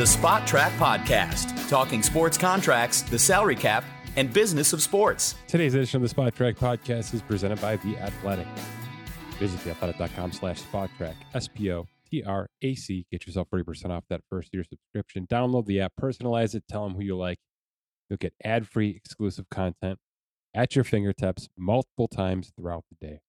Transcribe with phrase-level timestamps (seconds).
[0.00, 3.84] the Spotrac Podcast, talking sports contracts, the salary cap,
[4.16, 5.34] and business of sports.
[5.46, 8.46] Today's edition of the Spotrac Podcast is presented by The Athletic.
[9.38, 13.06] Visit theathletic.com slash spotrac, S-P-O-T-R-A-C.
[13.12, 15.26] Get yourself 40% off that first year subscription.
[15.26, 17.36] Download the app, personalize it, tell them who you like.
[18.08, 19.98] You'll get ad-free exclusive content
[20.54, 23.20] at your fingertips multiple times throughout the day.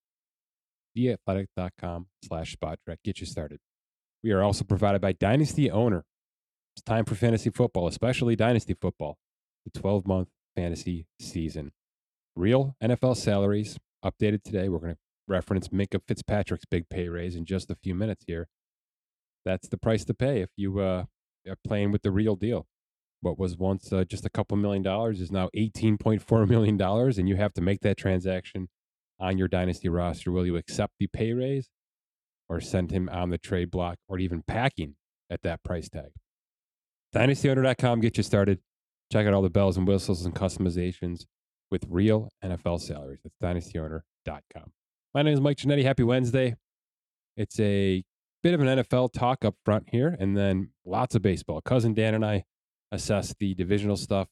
[0.98, 2.96] Theathletic.com slash spotrac.
[3.04, 3.60] Get you started.
[4.24, 6.05] We are also provided by Dynasty Owner.
[6.75, 9.17] It's time for fantasy football, especially Dynasty football,
[9.66, 11.71] the 12 month fantasy season.
[12.35, 14.70] Real NFL salaries updated today.
[14.70, 18.47] We're going to reference Minkah Fitzpatrick's big pay raise in just a few minutes here.
[19.44, 21.05] That's the price to pay if you uh,
[21.47, 22.67] are playing with the real deal.
[23.22, 27.35] What was once uh, just a couple million dollars is now $18.4 million, and you
[27.35, 28.69] have to make that transaction
[29.19, 30.31] on your dynasty roster.
[30.31, 31.69] Will you accept the pay raise
[32.49, 34.95] or send him on the trade block or even packing
[35.30, 36.11] at that price tag?
[37.14, 38.59] DynastyOwner.com, get you started.
[39.12, 41.26] Check out all the bells and whistles and customizations
[41.70, 43.20] with real NFL salaries.
[43.23, 44.72] That's DynastyOwner.com.
[45.14, 45.84] My name is Mike Ginnitti.
[45.84, 46.56] Happy Wednesday.
[47.36, 48.03] It's a
[48.44, 51.59] bit of an NFL talk up front here, and then lots of baseball.
[51.62, 52.45] Cousin Dan and I
[52.92, 54.30] assess the divisional stuff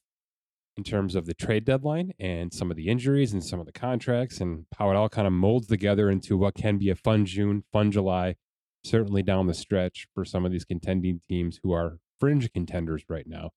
[0.76, 3.72] in terms of the trade deadline and some of the injuries and some of the
[3.72, 7.26] contracts and how it all kind of molds together into what can be a fun
[7.26, 8.36] June, fun July,
[8.84, 13.26] certainly down the stretch for some of these contending teams who are fringe contenders right
[13.26, 13.50] now.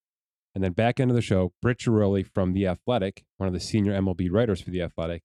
[0.55, 3.93] And then back into the show, Britt Ghiroli from The Athletic, one of the senior
[3.99, 5.23] MLB writers for The Athletic,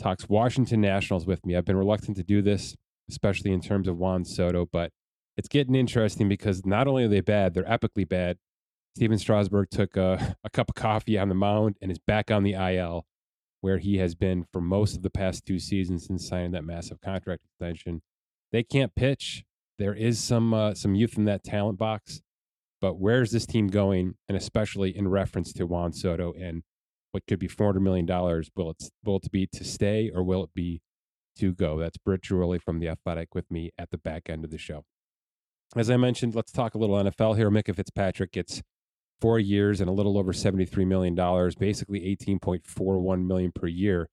[0.00, 1.56] talks Washington Nationals with me.
[1.56, 2.76] I've been reluctant to do this,
[3.10, 4.92] especially in terms of Juan Soto, but
[5.36, 8.38] it's getting interesting because not only are they bad, they're epically bad.
[8.96, 12.44] Stephen Strasburg took a, a cup of coffee on the mound and is back on
[12.44, 13.06] the IL,
[13.60, 17.00] where he has been for most of the past two seasons since signing that massive
[17.00, 18.02] contract extension.
[18.52, 19.44] They can't pitch.
[19.78, 22.20] There is some uh, some youth in that talent box
[22.80, 24.14] but where's this team going?
[24.28, 26.62] And especially in reference to Juan Soto and
[27.12, 28.06] what could be $400 million.
[28.54, 30.82] Will it, will it be to stay or will it be
[31.38, 31.78] to go?
[31.78, 34.84] That's Britt Ghiroli from The Athletic with me at the back end of the show.
[35.76, 37.50] As I mentioned, let's talk a little NFL here.
[37.50, 38.62] Minkah Fitzpatrick gets
[39.20, 41.14] four years and a little over $73 million,
[41.58, 44.08] basically 18.41 million per year,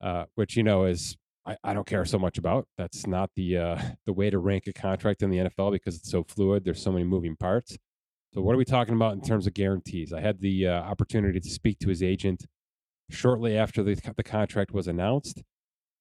[0.00, 1.16] uh, which, you know, is
[1.46, 2.66] I, I don't care so much about.
[2.78, 6.10] That's not the uh, the way to rank a contract in the NFL because it's
[6.10, 6.64] so fluid.
[6.64, 7.76] There's so many moving parts.
[8.34, 10.12] So what are we talking about in terms of guarantees?
[10.12, 12.46] I had the uh, opportunity to speak to his agent
[13.10, 15.42] shortly after the the contract was announced,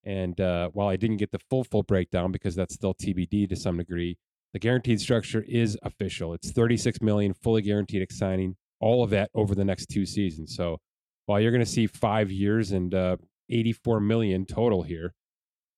[0.04, 3.56] and uh, while I didn't get the full full breakdown because that's still TBD to
[3.56, 4.18] some degree,
[4.54, 6.34] the guaranteed structure is official.
[6.34, 10.56] It's 36 million fully guaranteed at signing, all of that over the next two seasons.
[10.56, 10.78] So
[11.26, 13.18] while you're going to see five years and uh,
[13.50, 15.14] 84 million total here,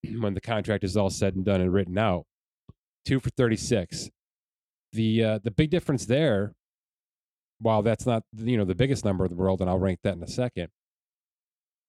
[0.20, 2.26] when the contract is all said and done and written out.
[3.06, 4.10] Two for 36.
[4.94, 6.54] The uh, the big difference there,
[7.60, 10.16] while that's not you know the biggest number in the world, and I'll rank that
[10.16, 10.70] in a second.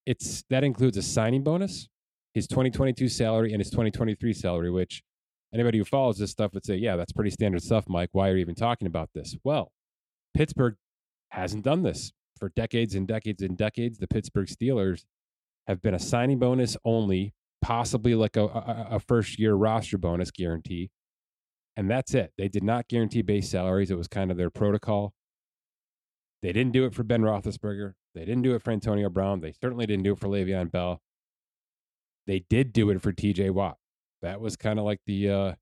[0.07, 1.89] It's that includes a signing bonus,
[2.33, 4.71] his 2022 salary, and his 2023 salary.
[4.71, 5.03] Which
[5.53, 8.09] anybody who follows this stuff would say, yeah, that's pretty standard stuff, Mike.
[8.13, 9.37] Why are you even talking about this?
[9.45, 9.71] Well,
[10.35, 10.77] Pittsburgh
[11.29, 13.99] hasn't done this for decades and decades and decades.
[13.99, 15.05] The Pittsburgh Steelers
[15.67, 20.31] have been a signing bonus only possibly like a, a, a first year roster bonus
[20.31, 20.91] guarantee.
[21.79, 22.31] And that's it.
[22.37, 23.91] They did not guarantee base salaries.
[23.91, 25.15] It was kind of their protocol.
[26.43, 27.95] They didn't do it for Ben Roethlisberger.
[28.15, 29.41] They didn't do it for Antonio Brown.
[29.41, 31.01] They certainly didn't do it for Le'Veon Bell.
[32.27, 33.79] They did do it for TJ Watt.
[34.21, 35.53] That was kind of like the uh,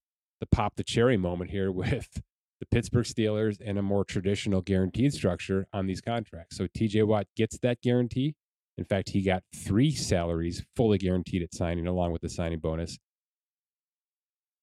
[0.40, 2.20] the pop the cherry moment here with
[2.58, 6.56] the Pittsburgh Steelers and a more traditional guaranteed structure on these contracts.
[6.56, 8.34] So TJ Watt gets that guarantee.
[8.78, 12.98] In fact, he got three salaries fully guaranteed at signing, along with the signing bonus.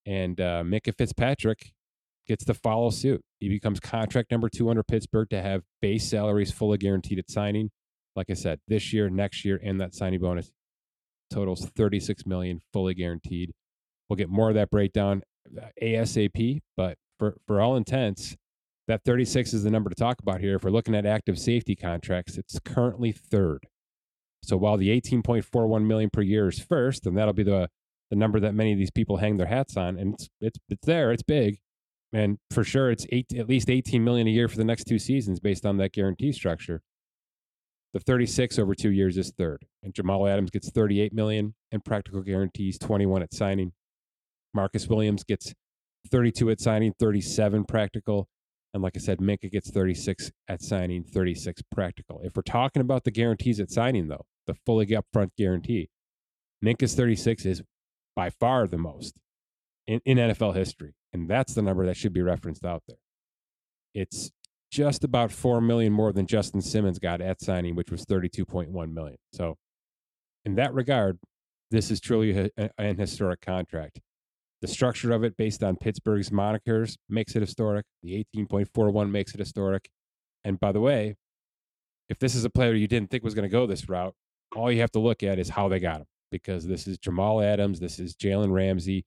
[0.06, 1.72] And uh, Minkah Fitzpatrick
[2.28, 3.22] gets to follow suit.
[3.40, 7.70] He becomes contract number two under Pittsburgh to have base salaries fully guaranteed at signing.
[8.16, 10.52] Like I said, this year, next year, and that signing bonus
[11.30, 13.52] totals 36 million fully guaranteed.
[14.10, 15.22] We'll get more of that breakdown
[15.56, 18.36] uh, ASAP, but for, for all intents,
[18.88, 20.56] that 36 is the number to talk about here.
[20.56, 23.68] If we're looking at active safety contracts, it's currently third.
[24.44, 27.70] So while the 18.41 million per year is first, and that'll be the
[28.10, 30.86] the number that many of these people hang their hats on, and it's it's it's
[30.86, 31.60] there, it's big,
[32.12, 35.00] and for sure it's eight at least 18 million a year for the next two
[35.00, 36.82] seasons based on that guarantee structure.
[37.94, 42.22] The 36 over two years is third, and Jamal Adams gets 38 million and practical
[42.22, 43.74] guarantees, 21 at signing.
[44.54, 45.54] Marcus Williams gets
[46.12, 48.28] 32 at signing, 37 practical,
[48.74, 52.22] and like I said, Minkah gets 36 at signing, 36 practical.
[52.24, 55.90] If we're talking about the guarantees at signing, though, the fully upfront guarantee,
[56.64, 57.64] Minkah's 36 is
[58.16, 59.16] by far the most
[59.88, 60.94] in, in NFL history.
[61.14, 62.98] And that's the number that should be referenced out there.
[63.96, 64.30] It's
[64.72, 68.70] just about four million more than Justin Simmons got at signing, which was thirty-two point
[68.70, 69.18] one million.
[69.34, 69.58] So,
[70.46, 71.18] in that regard,
[71.72, 74.00] this is truly an historic contract.
[74.62, 77.86] The structure of it, based on Pittsburgh's monikers, makes it historic.
[78.04, 79.90] The eighteen point four one makes it historic.
[80.44, 81.16] And by the way,
[82.10, 84.14] if this is a player you didn't think was going to go this route,
[84.56, 87.42] all you have to look at is how they got him because this is Jamal
[87.42, 89.06] Adams, this is Jalen Ramsey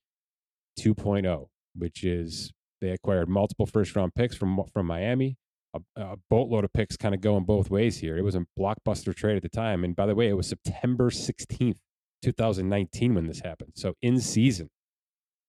[0.81, 5.37] 2.0, which is they acquired multiple first round picks from from Miami.
[5.75, 8.19] A, a boatload of picks kind of going both ways here.
[8.19, 9.85] It was a blockbuster trade at the time.
[9.85, 11.79] And by the way, it was September 16th,
[12.23, 13.73] 2019 when this happened.
[13.77, 14.69] So in season,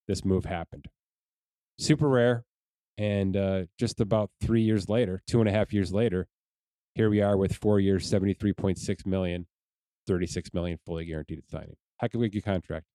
[0.08, 0.88] this move happened.
[1.78, 2.46] Super rare.
[2.98, 6.28] And uh, just about three years later, two and a half years later,
[6.96, 9.48] here we are with four years, 73.6 million,
[10.06, 11.76] 36 million fully guaranteed at signing.
[11.98, 12.86] Heck of a good contract.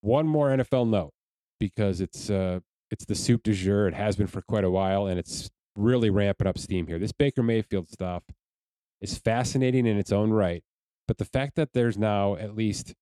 [0.00, 1.12] One more NFL note
[1.58, 2.60] because it's uh,
[2.90, 3.88] it's the soup du jour.
[3.88, 6.98] It has been for quite a while, and it's really ramping up steam here.
[6.98, 8.22] This Baker Mayfield stuff
[9.00, 10.62] is fascinating in its own right,
[11.06, 12.94] but the fact that there's now at least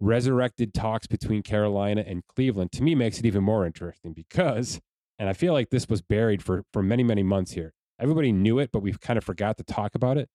[0.00, 4.80] resurrected talks between Carolina and Cleveland to me makes it even more interesting because,
[5.18, 7.72] and I feel like this was buried for for many many months here.
[8.00, 10.28] Everybody knew it, but we've kind of forgot to talk about it.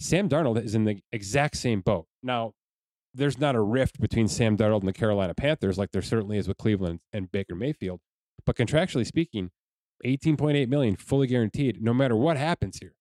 [0.00, 2.06] Sam Darnold is in the exact same boat.
[2.22, 2.54] Now,
[3.14, 6.48] there's not a rift between Sam Darnold and the Carolina Panthers like there certainly is
[6.48, 8.00] with Cleveland and Baker Mayfield.
[8.46, 9.50] But contractually speaking,
[10.04, 12.94] 18.8 million fully guaranteed no matter what happens here.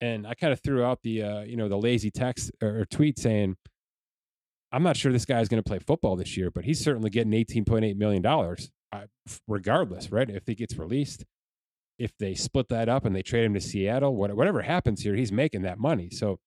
[0.00, 3.18] And I kind of threw out the uh, you know the lazy text or, tweet
[3.18, 3.56] saying
[4.72, 7.10] I'm not sure this guy is going to play football this year, but he's certainly
[7.10, 9.06] getting 18.8 million dollars uh,
[9.46, 10.28] regardless, right?
[10.28, 11.24] If he gets released,
[11.98, 15.32] if they split that up and they trade him to Seattle, whatever happens here, he's
[15.32, 16.10] making that money.
[16.10, 16.38] So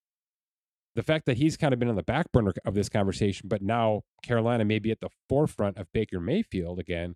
[0.96, 3.62] the fact that he's kind of been on the back burner of this conversation, but
[3.62, 7.16] now Carolina may be at the forefront of Baker Mayfield again,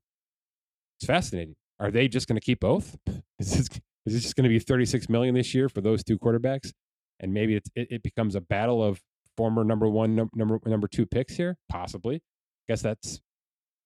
[0.97, 1.55] it's fascinating.
[1.79, 2.97] Are they just going to keep both?
[3.39, 3.69] Is this,
[4.05, 6.71] is this just going to be 36 million this year for those two quarterbacks?
[7.19, 9.01] And maybe it, it becomes a battle of
[9.37, 12.15] former number one, num, number number two picks here, possibly.
[12.15, 13.21] I guess that's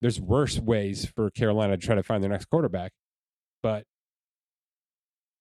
[0.02, 2.92] there's worse ways for Carolina to try to find their next quarterback.
[3.64, 3.86] But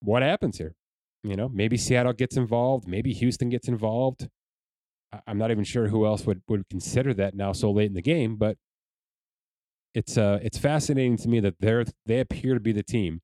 [0.01, 0.75] what happens here?
[1.23, 4.29] You know, maybe Seattle gets involved, maybe Houston gets involved.
[5.27, 8.03] I'm not even sure who else would, would consider that now so late in the
[8.03, 8.57] game, but
[9.95, 13.23] it's uh it's fascinating to me that they're they appear to be the team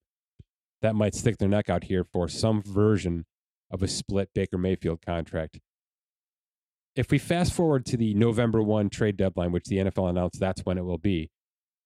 [0.81, 3.27] that might stick their neck out here for some version
[3.71, 5.61] of a split Baker Mayfield contract.
[6.95, 10.61] If we fast forward to the November 1 trade deadline, which the NFL announced that's
[10.63, 11.31] when it will be,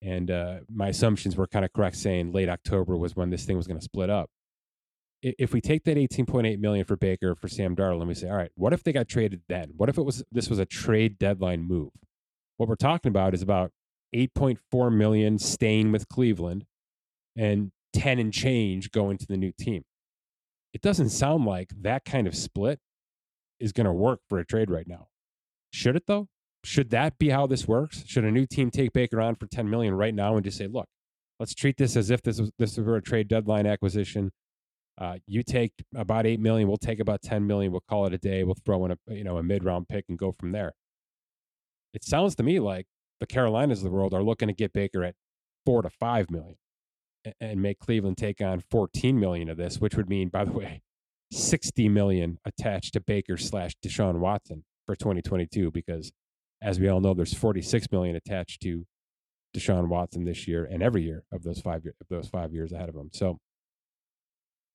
[0.03, 3.56] and uh, my assumptions were kind of correct saying late October was when this thing
[3.56, 4.31] was going to split up
[5.23, 8.37] if we take that 18.8 million for Baker for Sam Darnold and we say, all
[8.37, 9.73] right, what if they got traded then?
[9.76, 11.91] What if it was this was a trade deadline move?
[12.56, 13.73] What we're talking about is about
[14.14, 16.64] 8.4 million staying with Cleveland
[17.37, 19.85] and 10 and change going to the new team.
[20.73, 22.79] It doesn't sound like that kind of split
[23.61, 25.08] is going to work for a trade right now.
[25.73, 26.29] Should it though?
[26.64, 28.05] Should that be how this works?
[28.06, 30.67] Should a new team take Baker on for 10 million right now and just say,
[30.67, 30.88] look,
[31.38, 34.32] let's treat this as if this was this was a trade deadline acquisition
[34.99, 37.70] uh, you take about eight million, we'll take about ten million.
[37.70, 38.44] We'll call it a day.
[38.44, 40.73] We'll throw in a you know a mid round pick and go from there.
[41.93, 42.87] It sounds to me like
[43.20, 45.14] the Carolinas of the world are looking to get Baker at
[45.67, 46.56] four to five million
[47.41, 50.82] and make Cleveland take on 14 million of this, which would mean, by the way,
[51.32, 56.12] 60 million attached to Baker slash Deshaun Watson for 2022, because
[56.62, 58.86] as we all know, there's 46 million attached to
[59.56, 62.88] Deshaun Watson this year and every year of those five of those five years ahead
[62.88, 63.10] of him.
[63.12, 63.38] So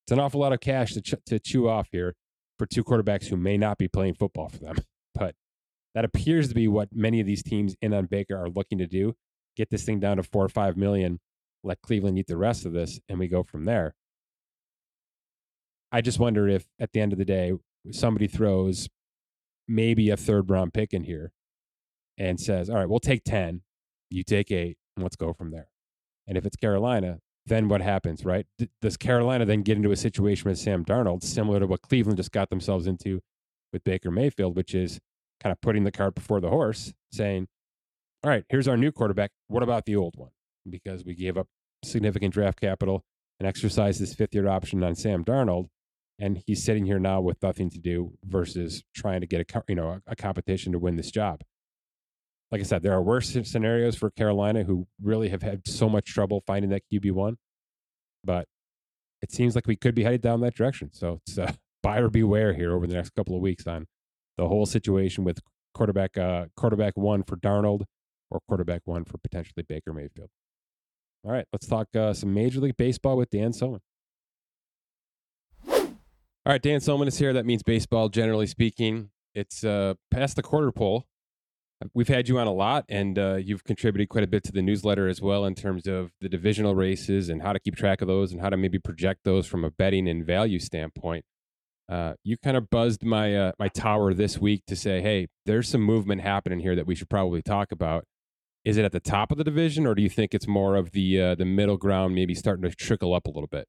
[0.04, 2.14] it's an awful lot of cash to, ch- to chew off here
[2.58, 4.76] for two quarterbacks who may not be playing football for them.
[5.14, 5.34] But
[5.94, 8.86] that appears to be what many of these teams in on Baker are looking to
[8.86, 9.14] do
[9.56, 11.20] get this thing down to four or five million,
[11.62, 13.94] let Cleveland eat the rest of this, and we go from there.
[15.92, 17.52] I just wonder if at the end of the day,
[17.90, 18.88] somebody throws
[19.68, 21.32] maybe a third round pick in here
[22.18, 23.62] and says, All right, we'll take 10,
[24.10, 25.68] you take eight, and let's go from there.
[26.26, 28.46] And if it's Carolina, then what happens, right?
[28.58, 32.16] D- does Carolina then get into a situation with Sam Darnold similar to what Cleveland
[32.16, 33.20] just got themselves into
[33.72, 35.00] with Baker Mayfield, which is
[35.42, 37.48] kind of putting the cart before the horse, saying,
[38.24, 39.32] all right, here's our new quarterback.
[39.48, 40.30] What about the old one?
[40.68, 41.48] Because we gave up
[41.84, 43.04] significant draft capital
[43.40, 45.68] and exercised this fifth year option on Sam Darnold.
[46.22, 49.74] And he's sitting here now with nothing to do versus trying to get a you
[49.74, 51.42] know a, a competition to win this job
[52.52, 56.04] like I said, there are worse scenarios for Carolina who really have had so much
[56.04, 57.38] trouble finding that QB one,
[58.22, 58.46] but
[59.22, 60.90] it seems like we could be headed down that direction.
[60.92, 61.52] So it's uh,
[61.82, 63.86] buyer beware here over the next couple of weeks on
[64.36, 65.40] the whole situation with
[65.74, 67.84] quarterback uh, quarterback one for Darnold
[68.30, 70.28] or quarterback one for potentially Baker Mayfield.
[71.24, 73.80] All right, let's talk uh, some Major League Baseball with Dan Soemann.
[76.44, 77.32] All right, Dan Soemann is here.
[77.32, 79.10] That means baseball, generally speaking.
[79.32, 81.06] It's uh, past the quarter pole.
[81.94, 84.60] We've had you on a lot, and uh, you've contributed quite a bit to the
[84.60, 88.08] newsletter as well in terms of the divisional races and how to keep track of
[88.08, 91.24] those and how to maybe project those from a betting and value standpoint.
[91.88, 95.68] Uh, you kind of buzzed my uh, my tower this week to say, "Hey, there's
[95.68, 98.04] some movement happening here that we should probably talk about."
[98.64, 100.90] Is it at the top of the division, or do you think it's more of
[100.90, 103.68] the uh, the middle ground, maybe starting to trickle up a little bit?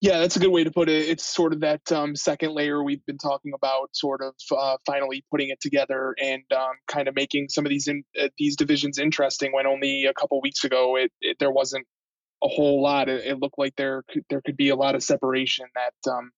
[0.00, 1.10] Yeah, that's a good way to put it.
[1.10, 5.24] It's sort of that um, second layer we've been talking about, sort of uh, finally
[5.30, 8.98] putting it together and um, kind of making some of these in, uh, these divisions
[8.98, 9.52] interesting.
[9.52, 11.86] When only a couple weeks ago, it, it, there wasn't
[12.42, 13.10] a whole lot.
[13.10, 16.30] It, it, looked like there could, there could be a lot of separation that um,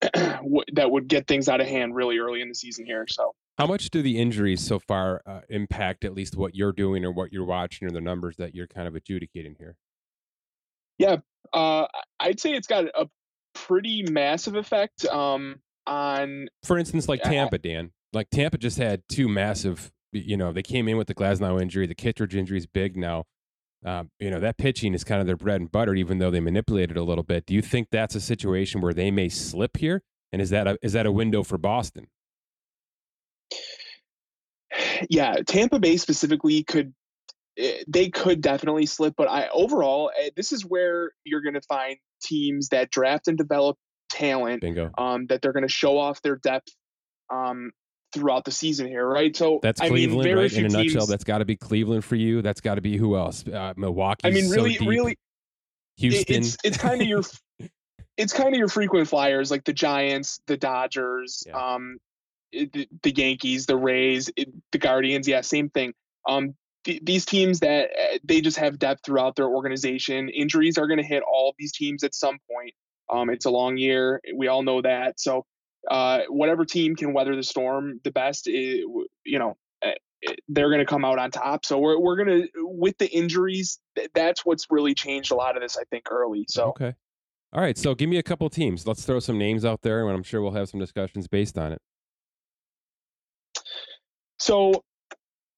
[0.42, 3.04] w- that would get things out of hand really early in the season here.
[3.10, 7.04] So, how much do the injuries so far uh, impact at least what you're doing
[7.04, 9.76] or what you're watching or the numbers that you're kind of adjudicating here?
[10.96, 11.16] Yeah,
[11.54, 11.86] uh,
[12.20, 13.08] I'd say it's got a
[13.54, 16.48] pretty massive effect um, on.
[16.64, 17.92] For instance, like Tampa, Dan.
[18.12, 19.92] Like Tampa just had two massive.
[20.12, 21.86] You know, they came in with the Glasnow injury.
[21.86, 23.24] The Kittredge injury is big now.
[23.84, 26.40] Um, you know that pitching is kind of their bread and butter, even though they
[26.40, 27.44] manipulated a little bit.
[27.44, 30.02] Do you think that's a situation where they may slip here?
[30.32, 32.08] And is that a is that a window for Boston?
[35.10, 36.94] Yeah, Tampa Bay specifically could
[37.58, 41.62] Eh, they could definitely slip, but I overall eh, this is where you're going to
[41.62, 43.76] find teams that draft and develop
[44.10, 44.60] talent.
[44.60, 44.90] Bingo.
[44.98, 46.68] Um, that they're going to show off their depth
[47.32, 47.72] um,
[48.12, 49.36] throughout the season here, right?
[49.36, 50.52] So that's I Cleveland, mean, right?
[50.52, 52.42] In a teams, nutshell, that's got to be Cleveland for you.
[52.42, 53.46] That's got to be who else?
[53.46, 54.26] Uh, Milwaukee.
[54.26, 55.18] I mean, really, so really,
[55.98, 56.36] Houston.
[56.36, 57.22] It's it's kind of your
[58.16, 61.74] it's kind of your frequent flyers like the Giants, the Dodgers, yeah.
[61.74, 61.98] um,
[62.52, 64.30] the, the, Yankees, the Rays,
[64.72, 65.26] the Guardians.
[65.26, 65.94] Yeah, same thing.
[66.28, 70.28] Um, these teams that uh, they just have depth throughout their organization.
[70.28, 72.74] Injuries are going to hit all of these teams at some point.
[73.12, 74.20] Um, it's a long year.
[74.34, 75.20] We all know that.
[75.20, 75.44] So,
[75.90, 78.84] uh, whatever team can weather the storm the best, is,
[79.24, 79.90] you know, uh,
[80.48, 81.64] they're going to come out on top.
[81.64, 83.78] So we're we're going to with the injuries.
[84.14, 86.46] That's what's really changed a lot of this, I think, early.
[86.48, 86.94] So okay,
[87.52, 87.76] all right.
[87.76, 88.86] So give me a couple teams.
[88.86, 91.72] Let's throw some names out there, and I'm sure we'll have some discussions based on
[91.72, 91.82] it.
[94.38, 94.82] So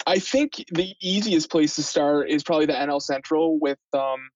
[0.07, 4.31] I think the easiest place to start is probably the NL Central with, um,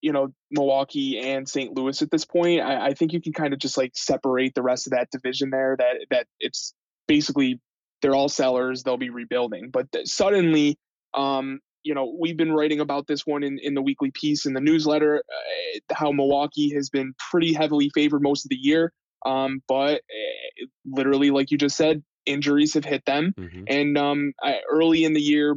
[0.00, 1.76] you know, Milwaukee and St.
[1.76, 2.60] Louis at this point.
[2.60, 5.50] I, I think you can kind of just like separate the rest of that division
[5.50, 5.76] there.
[5.78, 6.72] That that it's
[7.08, 7.60] basically
[8.00, 8.82] they're all sellers.
[8.82, 10.78] They'll be rebuilding, but th- suddenly,
[11.14, 14.54] um, you know, we've been writing about this one in, in the weekly piece in
[14.54, 18.92] the newsletter, uh, how Milwaukee has been pretty heavily favored most of the year.
[19.26, 23.34] Um, but uh, literally, like you just said, injuries have hit them.
[23.38, 23.62] Mm-hmm.
[23.66, 25.54] And um, I, early in the year,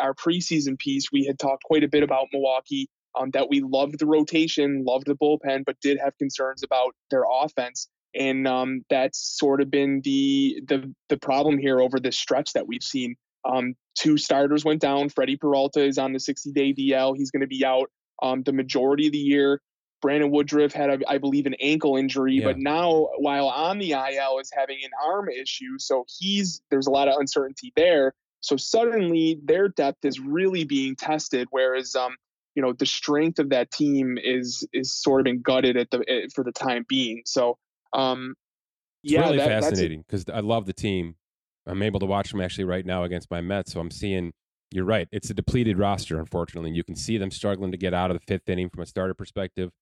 [0.00, 2.88] our preseason piece, we had talked quite a bit about Milwaukee.
[3.18, 7.22] Um, that we loved the rotation, loved the bullpen, but did have concerns about their
[7.42, 12.52] offense, and um, that's sort of been the the the problem here over this stretch
[12.52, 13.16] that we've seen.
[13.46, 15.08] Um, two starters went down.
[15.08, 17.16] Freddie Peralta is on the 60 day DL.
[17.16, 17.90] He's going to be out
[18.22, 19.60] um, the majority of the year.
[20.06, 22.44] Brandon Woodruff had, a, I believe, an ankle injury, yeah.
[22.44, 25.80] but now while on the IL is having an arm issue.
[25.80, 28.14] So he's there's a lot of uncertainty there.
[28.40, 32.14] So suddenly their depth is really being tested, whereas um,
[32.54, 36.04] you know the strength of that team is is sort of been gutted at the
[36.06, 37.22] eh, for the time being.
[37.26, 37.58] So
[37.92, 38.36] um,
[39.02, 41.16] it's yeah, really that, fascinating because I love the team.
[41.66, 44.34] I'm able to watch them actually right now against my Mets, so I'm seeing.
[44.70, 45.08] You're right.
[45.10, 46.70] It's a depleted roster, unfortunately.
[46.72, 49.14] You can see them struggling to get out of the fifth inning from a starter
[49.14, 49.72] perspective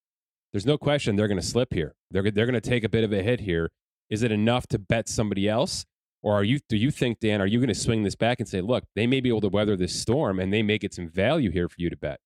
[0.54, 1.96] there's no question they're going to slip here.
[2.12, 3.73] They're they're going to take a bit of a hit here.
[4.08, 5.84] Is it enough to bet somebody else,
[6.23, 6.61] or are you?
[6.68, 7.42] Do you think Dan?
[7.42, 9.49] Are you going to swing this back and say, look, they may be able to
[9.49, 12.20] weather this storm, and they may get some value here for you to bet?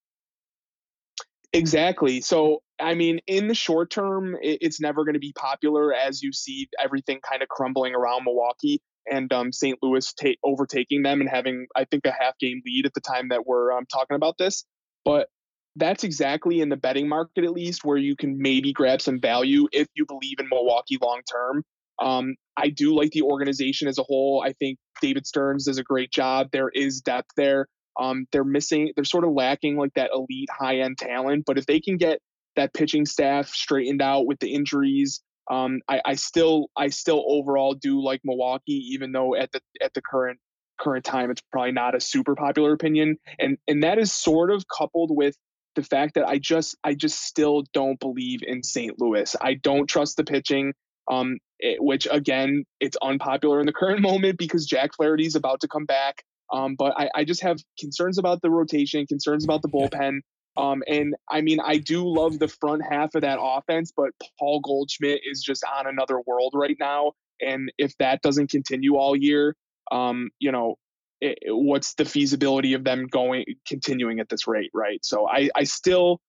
[1.54, 2.20] Exactly.
[2.20, 6.30] So, I mean, in the short term, it's never going to be popular as you
[6.35, 9.78] see everything kind of crumbling around Milwaukee and um, St.
[9.80, 13.30] Louis ta- overtaking them and having, I think, a half game lead at the time
[13.30, 14.66] that we're um, talking about this.
[15.06, 15.28] But
[15.77, 19.69] that's exactly in the betting market at least where you can maybe grab some value
[19.73, 21.63] if you believe in Milwaukee long term.
[22.01, 24.43] Um, I do like the organization as a whole.
[24.45, 26.49] I think David Stearns does a great job.
[26.53, 27.67] There is depth there.
[27.99, 31.45] Um, they're missing, they're sort of lacking like that elite high end talent.
[31.47, 32.21] But if they can get
[32.57, 35.21] that pitching staff straightened out with the injuries,
[35.51, 39.95] um, I, I still, I still overall do like Milwaukee, even though at the at
[39.95, 40.39] the current
[40.79, 43.17] current time it's probably not a super popular opinion.
[43.39, 45.35] And and that is sort of coupled with
[45.78, 49.00] the fact that I just I just still don't believe in St.
[49.00, 49.37] Louis.
[49.40, 50.75] I don't trust the pitching.
[51.08, 55.61] Um, it, which again, it's unpopular in the current moment because Jack Flaherty is about
[55.61, 56.25] to come back.
[56.52, 60.20] Um, but I, I, just have concerns about the rotation, concerns about the bullpen.
[60.56, 64.61] Um, and I mean, I do love the front half of that offense, but Paul
[64.61, 67.12] Goldschmidt is just on another world right now.
[67.40, 69.54] And if that doesn't continue all year,
[69.92, 70.76] um, you know,
[71.21, 75.05] it, what's the feasibility of them going continuing at this rate, right?
[75.05, 76.21] So I, I still,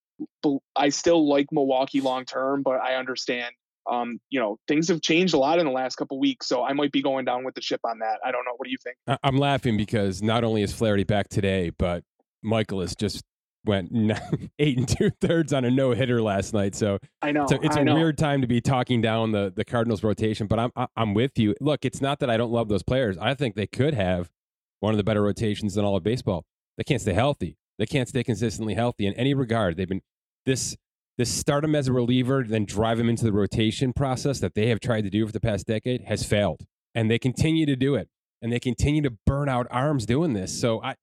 [0.76, 3.52] I still like Milwaukee long term, but I understand
[3.90, 6.74] um, you know, things have changed a lot in the last couple weeks, so I
[6.74, 8.20] might be going down with the ship on that.
[8.24, 8.52] I don't know.
[8.56, 8.98] What do you think?
[9.24, 12.04] I'm laughing because not only is Flaherty back today, but
[12.46, 13.24] Mikolas just
[13.66, 13.92] went
[14.60, 16.76] eight and two thirds on a no hitter last night.
[16.76, 17.96] So I know so it's a know.
[17.96, 20.48] weird time to be talking down the the Cardinals rotation.
[20.48, 21.56] But I'm I'm with you.
[21.60, 23.18] Look, it's not that I don't love those players.
[23.18, 24.30] I think they could have
[24.80, 26.46] one of the better rotations in all of baseball.
[26.78, 27.58] They can't stay healthy.
[27.78, 29.78] They can't stay consistently healthy in any regard.
[29.78, 30.02] They've been
[30.46, 30.76] this
[31.18, 34.68] this start him as a reliever, then drive him into the rotation process that they
[34.70, 36.62] have tried to do for the past decade has failed.
[36.96, 38.08] And they continue to do it.
[38.42, 40.58] And they continue to burn out arms doing this.
[40.60, 40.96] So I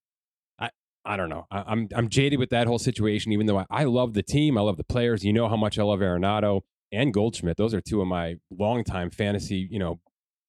[0.58, 0.70] I
[1.04, 1.46] I don't know.
[1.50, 4.22] I, am I'm, I'm jaded with that whole situation, even though I, I love the
[4.22, 4.56] team.
[4.56, 5.22] I love the players.
[5.22, 7.58] You know how much I love Arenado and Goldschmidt.
[7.58, 10.00] Those are two of my longtime fantasy, you know,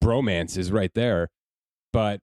[0.01, 1.29] bromances right there.
[1.91, 2.21] But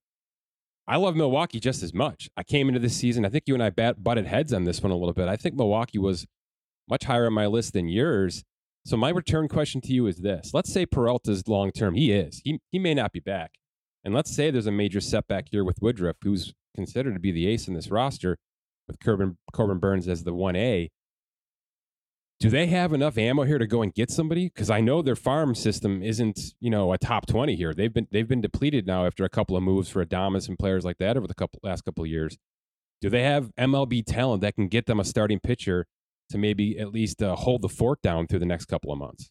[0.87, 2.29] I love Milwaukee just as much.
[2.37, 3.25] I came into this season.
[3.25, 5.29] I think you and I bat, butted heads on this one a little bit.
[5.29, 6.27] I think Milwaukee was
[6.89, 8.45] much higher on my list than yours.
[8.85, 11.95] So my return question to you is this: Let's say Peralta's long term.
[11.95, 12.43] He is.
[12.45, 13.53] He he may not be back.
[14.05, 17.47] And let's say there's a major setback here with Woodruff, who's considered to be the
[17.47, 18.37] ace in this roster,
[18.87, 20.91] with Corbin Corbin Burnes as the one A.
[22.45, 24.51] Do they have enough ammo here to go and get somebody?
[24.51, 27.73] Because I know their farm system isn't, you know, a top twenty here.
[27.73, 30.85] They've been they've been depleted now after a couple of moves for Adames and players
[30.85, 32.37] like that over the couple last couple of years.
[33.01, 35.87] Do they have MLB talent that can get them a starting pitcher
[36.29, 39.31] to maybe at least uh, hold the fort down through the next couple of months?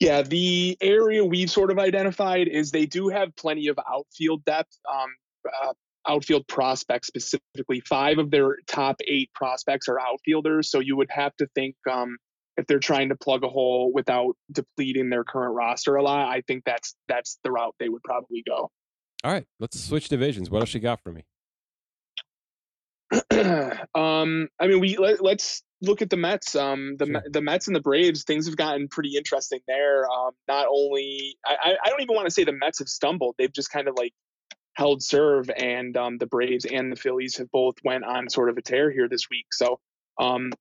[0.00, 4.76] Yeah, the area we've sort of identified is they do have plenty of outfield depth,
[4.92, 5.14] um,
[5.62, 5.74] uh,
[6.08, 7.80] outfield prospects specifically.
[7.80, 12.16] Five of their top eight prospects are outfielders, so you would have to think um,
[12.56, 16.28] if they're trying to plug a hole without depleting their current roster a lot.
[16.28, 18.70] I think that's that's the route they would probably go.
[19.22, 20.50] All right, let's switch divisions.
[20.50, 21.24] What else you got for me?
[23.94, 26.54] um, I mean, we let, us look at the Mets.
[26.54, 27.22] Um, the sure.
[27.30, 28.24] the Mets and the Braves.
[28.24, 30.08] Things have gotten pretty interesting there.
[30.08, 33.34] Um, not only I, I don't even want to say the Mets have stumbled.
[33.38, 34.12] They've just kind of like
[34.74, 38.56] held serve, and um, the Braves and the Phillies have both went on sort of
[38.56, 39.46] a tear here this week.
[39.52, 39.80] So,
[40.18, 40.52] um,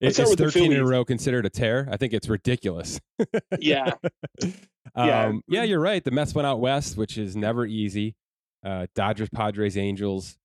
[0.00, 1.88] is 13 in a row considered a tear?
[1.90, 3.00] I think it's ridiculous.
[3.58, 3.92] yeah.
[4.42, 4.52] um,
[4.96, 5.32] yeah.
[5.48, 6.02] Yeah, you're right.
[6.04, 8.14] The Mets went out west, which is never easy.
[8.64, 10.36] Uh, Dodgers, Padres, Angels.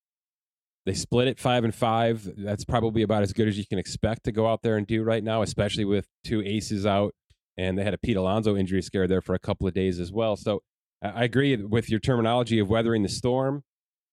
[0.86, 2.28] They split it five and five.
[2.38, 5.04] That's probably about as good as you can expect to go out there and do
[5.04, 7.14] right now, especially with two aces out.
[7.58, 10.12] And they had a Pete Alonso injury scare there for a couple of days as
[10.12, 10.38] well.
[10.38, 10.64] So
[11.02, 13.64] I agree with your terminology of weathering the storm.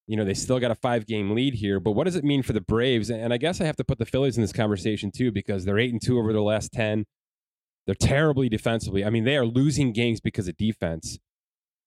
[0.07, 2.43] You know, they still got a five game lead here, but what does it mean
[2.43, 3.11] for the Braves?
[3.11, 5.79] And I guess I have to put the Phillies in this conversation too, because they're
[5.79, 7.05] eight and two over the last 10.
[7.87, 9.05] They're terribly defensively.
[9.05, 11.19] I mean, they are losing games because of defense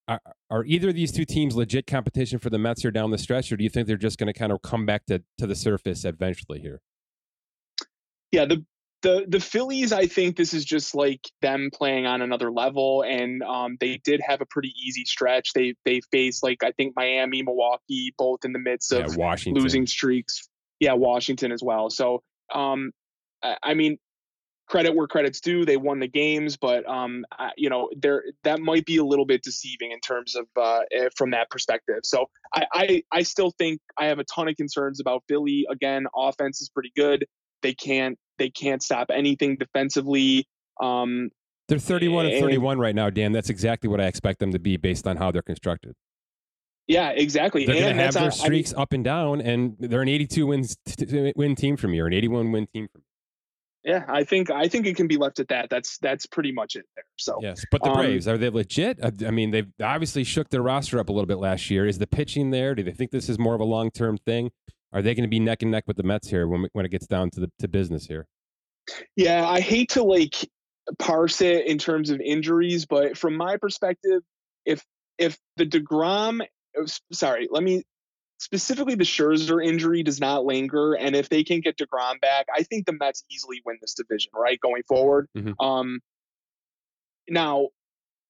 [0.10, 3.18] are, are either of these two teams legit competition for the Mets here down the
[3.18, 5.46] stretch, or do you think they're just going to kind of come back to, to
[5.46, 6.82] the surface eventually here?
[8.32, 8.66] Yeah, the
[9.02, 13.42] the the Phillies, I think this is just like them playing on another level, and
[13.44, 15.54] um, they did have a pretty easy stretch.
[15.54, 19.62] They they faced like I think Miami, Milwaukee, both in the midst of yeah, Washington.
[19.62, 20.50] losing streaks.
[20.80, 21.90] Yeah, Washington as well.
[21.90, 22.92] So um,
[23.44, 23.98] I, I mean,
[24.68, 25.66] credit where credit's due.
[25.66, 29.26] They won the games, but um, I, you know, there that might be a little
[29.26, 32.02] bit deceiving in terms of uh, eh, from that perspective.
[32.04, 35.66] So I, I I still think I have a ton of concerns about Philly.
[35.70, 37.26] Again, offense is pretty good.
[37.62, 40.48] They can't they can't stop anything defensively.
[40.82, 41.30] Um,
[41.68, 43.32] they're 31 and 31 right now, Dan.
[43.32, 45.94] That's exactly what I expect them to be based on how they're constructed.
[46.88, 47.68] Yeah, exactly.
[47.68, 50.48] They're going to have their streaks I mean, up and down, and they're an 82
[50.48, 53.04] wins t- win team from you, or an 81 win team from
[53.84, 55.70] yeah, I think I think it can be left at that.
[55.70, 57.06] That's that's pretty much it there.
[57.18, 59.00] So yes, but the um, Braves are they legit?
[59.04, 61.88] I mean, they've obviously shook their roster up a little bit last year.
[61.88, 62.76] Is the pitching there?
[62.76, 64.52] Do they think this is more of a long term thing?
[64.92, 66.90] Are they going to be neck and neck with the Mets here when when it
[66.90, 68.28] gets down to the to business here?
[69.16, 70.36] Yeah, I hate to like
[70.98, 74.22] parse it in terms of injuries, but from my perspective,
[74.66, 74.84] if
[75.18, 76.42] if the Degrom,
[77.12, 77.84] sorry, let me
[78.40, 82.64] specifically the Scherzer injury does not linger, and if they can get Degrom back, I
[82.64, 84.32] think the Mets easily win this division.
[84.34, 85.28] Right, going forward.
[85.38, 85.64] Mm-hmm.
[85.64, 86.00] Um,
[87.30, 87.68] now,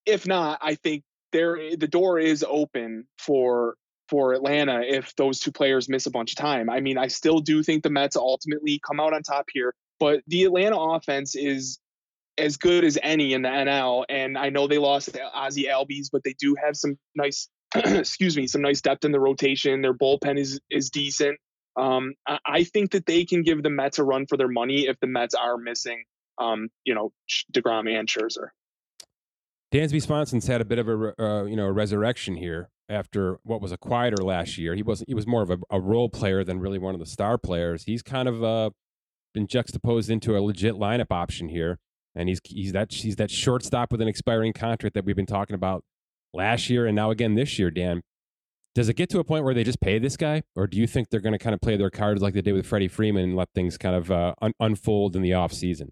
[0.05, 3.75] if not, I think there the door is open for
[4.09, 6.69] for Atlanta if those two players miss a bunch of time.
[6.69, 10.21] I mean, I still do think the Mets ultimately come out on top here, but
[10.27, 11.79] the Atlanta offense is
[12.37, 14.05] as good as any in the NL.
[14.09, 18.47] And I know they lost Ozzie Albies, but they do have some nice excuse me,
[18.47, 19.81] some nice depth in the rotation.
[19.81, 21.37] Their bullpen is is decent.
[21.77, 24.87] Um, I, I think that they can give the Mets a run for their money
[24.87, 26.03] if the Mets are missing,
[26.39, 27.11] um, you know,
[27.53, 28.47] Degrom and Scherzer.
[29.71, 33.61] Dansby Swanson's had a bit of a uh, you know a resurrection here after what
[33.61, 34.75] was a quieter last year.
[34.75, 35.09] He wasn't.
[35.09, 37.83] He was more of a, a role player than really one of the star players.
[37.83, 38.71] He's kind of uh,
[39.33, 41.79] been juxtaposed into a legit lineup option here,
[42.15, 45.55] and he's he's that he's that shortstop with an expiring contract that we've been talking
[45.55, 45.83] about
[46.33, 47.71] last year and now again this year.
[47.71, 48.01] Dan,
[48.75, 50.87] does it get to a point where they just pay this guy, or do you
[50.87, 53.23] think they're going to kind of play their cards like they did with Freddie Freeman
[53.23, 55.91] and let things kind of uh, un- unfold in the off season?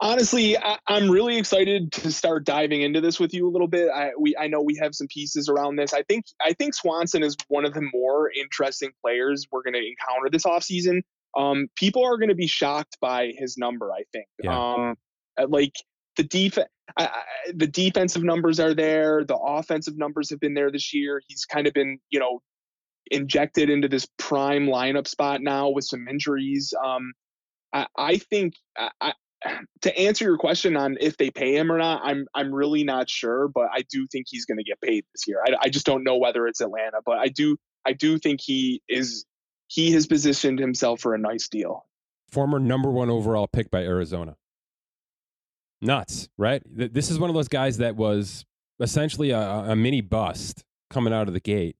[0.00, 3.88] Honestly, I, am really excited to start diving into this with you a little bit.
[3.94, 5.92] I we I know we have some pieces around this.
[5.92, 9.86] I think I think Swanson is one of the more interesting players we're going to
[9.86, 11.02] encounter this offseason.
[11.36, 13.92] Um, people are going to be shocked by his number.
[13.92, 14.26] I think.
[14.42, 14.58] Yeah.
[14.58, 14.96] Um,
[15.48, 15.74] like
[16.16, 16.68] the defense.
[17.54, 19.24] the defensive numbers are there.
[19.24, 21.22] The offensive numbers have been there this year.
[21.28, 22.42] He's kind of been, you know,
[23.10, 26.74] injected into this prime lineup spot now with some injuries.
[26.84, 27.12] Um,
[27.72, 29.12] I, I think I,
[29.82, 33.08] to answer your question on if they pay him or not, I'm I'm really not
[33.08, 35.42] sure, but I do think he's going to get paid this year.
[35.44, 38.82] I, I just don't know whether it's Atlanta, but I do I do think he
[38.88, 39.24] is
[39.68, 41.86] he has positioned himself for a nice deal.
[42.30, 44.36] Former number one overall pick by Arizona.
[45.80, 46.62] Nuts, right?
[46.66, 48.44] This is one of those guys that was
[48.80, 51.76] essentially a, a mini bust coming out of the gate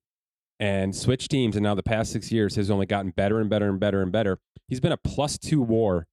[0.58, 3.68] and switched teams, and now the past six years has only gotten better and better
[3.68, 4.38] and better and better.
[4.68, 6.06] He's been a plus two WAR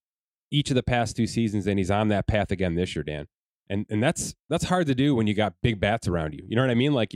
[0.52, 3.28] each of the past two seasons, and he's on that path again this year, Dan.
[3.70, 6.44] And and that's that's hard to do when you got big bats around you.
[6.48, 6.94] You know what I mean?
[6.94, 7.14] Like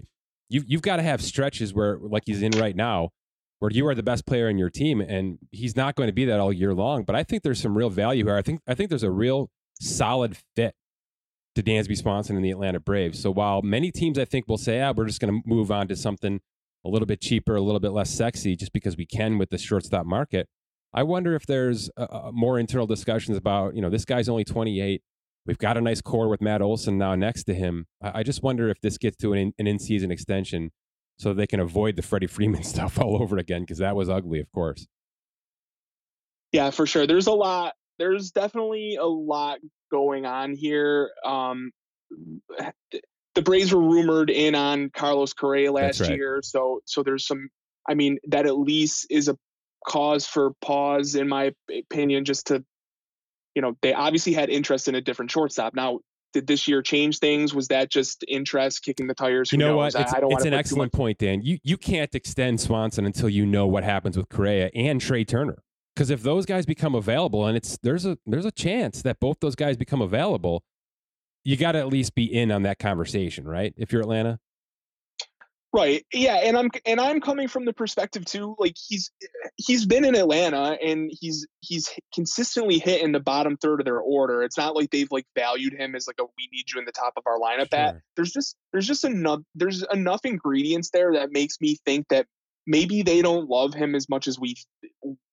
[0.49, 3.09] you you've got to have stretches where like he's in right now,
[3.59, 6.25] where you are the best player in your team, and he's not going to be
[6.25, 7.03] that all year long.
[7.03, 8.35] But I think there's some real value here.
[8.35, 10.75] I think I think there's a real solid fit
[11.55, 13.21] to Dansby Swanson and the Atlanta Braves.
[13.21, 15.87] So while many teams I think will say, ah, we're just going to move on
[15.87, 16.39] to something
[16.85, 19.57] a little bit cheaper, a little bit less sexy, just because we can with the
[19.57, 20.47] shortstop market.
[20.93, 24.43] I wonder if there's uh, uh, more internal discussions about, you know, this guy's only
[24.43, 25.01] 28.
[25.45, 27.85] We've got a nice core with Matt Olson now next to him.
[28.01, 30.71] I, I just wonder if this gets to an, in, an in-season extension
[31.17, 34.39] so they can avoid the Freddie Freeman stuff all over again because that was ugly,
[34.39, 34.87] of course.
[36.51, 37.07] Yeah, for sure.
[37.07, 37.73] There's a lot.
[37.97, 41.11] There's definitely a lot going on here.
[41.23, 41.71] Um,
[43.35, 46.11] the Braves were rumored in on Carlos Correa last right.
[46.11, 47.49] year, so so there's some.
[47.87, 49.37] I mean, that at least is a
[49.87, 52.63] cause for pause, in my opinion, just to,
[53.55, 55.73] you know, they obviously had interest in a different shortstop.
[55.73, 55.99] Now,
[56.33, 57.53] did this year change things?
[57.53, 59.49] Was that just interest kicking the tires?
[59.49, 59.93] Who you know knows?
[59.93, 60.01] what?
[60.01, 61.41] It's, I, I it's an excellent point, Dan.
[61.41, 65.63] You you can't extend Swanson until you know what happens with Correa and trey Turner.
[65.95, 69.37] Because if those guys become available, and it's there's a there's a chance that both
[69.41, 70.63] those guys become available,
[71.43, 73.73] you got to at least be in on that conversation, right?
[73.77, 74.39] If you're Atlanta.
[75.73, 76.05] Right.
[76.11, 78.55] Yeah, and I'm and I'm coming from the perspective too.
[78.59, 79.09] Like he's
[79.55, 83.99] he's been in Atlanta and he's he's consistently hit in the bottom third of their
[83.99, 84.43] order.
[84.43, 86.91] It's not like they've like valued him as like a we need you in the
[86.91, 87.73] top of our lineup.
[87.73, 87.79] Sure.
[87.79, 92.25] At there's just there's just enough there's enough ingredients there that makes me think that
[92.67, 94.55] maybe they don't love him as much as we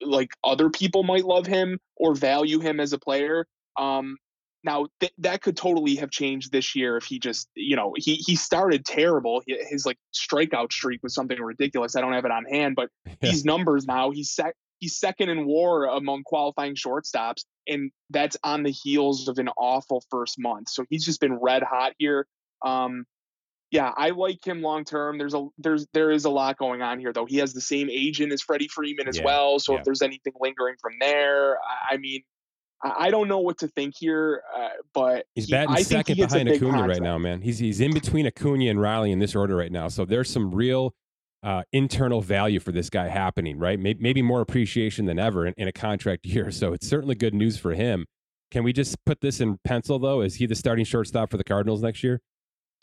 [0.01, 3.44] like other people might love him or value him as a player.
[3.77, 4.16] Um,
[4.64, 8.16] now th- that could totally have changed this year if he just, you know, he
[8.16, 9.42] he started terrible.
[9.47, 11.97] His like strikeout streak was something ridiculous.
[11.97, 12.90] I don't have it on hand, but
[13.21, 18.62] these numbers now he's sec- he's second in WAR among qualifying shortstops, and that's on
[18.62, 20.68] the heels of an awful first month.
[20.71, 22.27] So he's just been red hot here.
[22.64, 23.05] Um,
[23.71, 25.18] yeah, I like him long term.
[25.18, 27.27] There's a there's there is a lot going on here though.
[27.27, 29.59] He has the same agent as Freddie Freeman as yeah, well.
[29.59, 29.79] So yeah.
[29.79, 32.23] if there's anything lingering from there, I, I mean,
[32.83, 36.49] I don't know what to think here, uh, but he's he, batting second he behind
[36.49, 36.88] Acuna contract.
[36.88, 37.41] right now, man.
[37.41, 39.88] He's he's in between Acuna and Riley in this order right now.
[39.88, 40.95] So there's some real
[41.43, 43.79] uh, internal value for this guy happening, right?
[43.79, 46.51] Maybe, maybe more appreciation than ever in, in, a contract year.
[46.51, 48.07] So it's certainly good news for him.
[48.51, 50.23] Can we just put this in pencil though?
[50.23, 52.21] Is he the starting shortstop for the Cardinals next year?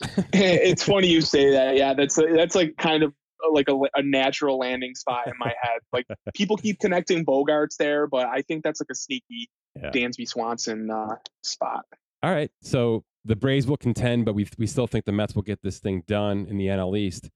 [0.32, 1.76] it's funny you say that.
[1.76, 3.14] Yeah, that's that's like kind of
[3.50, 5.80] like a, a natural landing spot in my head.
[5.92, 9.48] Like people keep connecting Bogaerts there, but I think that's like a sneaky
[9.82, 9.90] yeah.
[9.90, 11.84] Dansby Swanson uh, spot.
[12.22, 15.42] All right, so the Braves will contend, but we we still think the Mets will
[15.42, 17.30] get this thing done in the NL East.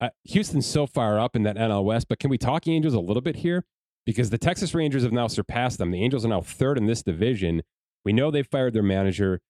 [0.00, 3.00] Uh, Houston's so far up in that NL West, but can we talk Angels a
[3.00, 3.64] little bit here?
[4.04, 5.92] Because the Texas Rangers have now surpassed them.
[5.92, 7.62] The Angels are now third in this division.
[8.04, 9.40] We know they fired their manager.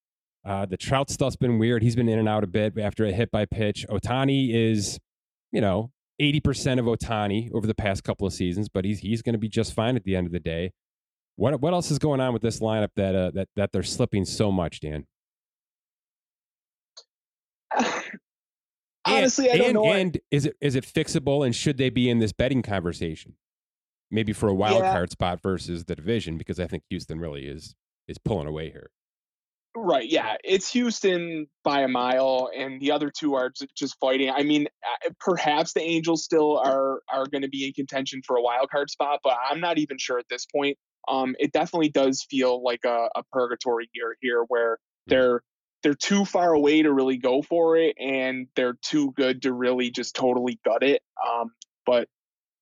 [0.45, 1.83] Uh, the Trout stuff's been weird.
[1.83, 3.87] He's been in and out a bit after a hit by pitch.
[3.89, 4.99] Ohtani is,
[5.53, 9.33] you know, 80% of Ohtani over the past couple of seasons, but he's he's going
[9.33, 10.73] to be just fine at the end of the day.
[11.37, 14.25] What what else is going on with this lineup that uh, that that they're slipping
[14.25, 15.07] so much, Dan?
[19.05, 19.93] honestly, and, I don't and, know.
[19.93, 21.45] And is it is it fixable?
[21.45, 23.35] And should they be in this betting conversation?
[24.11, 24.93] Maybe for a wild Yeah.
[24.93, 27.75] card spot versus the division, because I think Houston really is
[28.09, 28.91] is pulling away here.
[29.75, 30.09] Right.
[30.09, 30.37] Yeah.
[30.45, 34.29] It's Houston by a mile, and the other two are just fighting.
[34.29, 34.67] I mean,
[35.19, 38.91] perhaps the Angels still are are going to be in contention for a wild card
[38.91, 40.77] spot, but I'm not even sure at this point.
[41.09, 45.43] Um, it definitely does feel like a, a purgatory year here, where they're
[45.83, 49.91] they're too far away to really go for it, and they're too good to really
[49.91, 51.03] just totally gut it.
[51.27, 51.51] Um,
[51.85, 52.09] but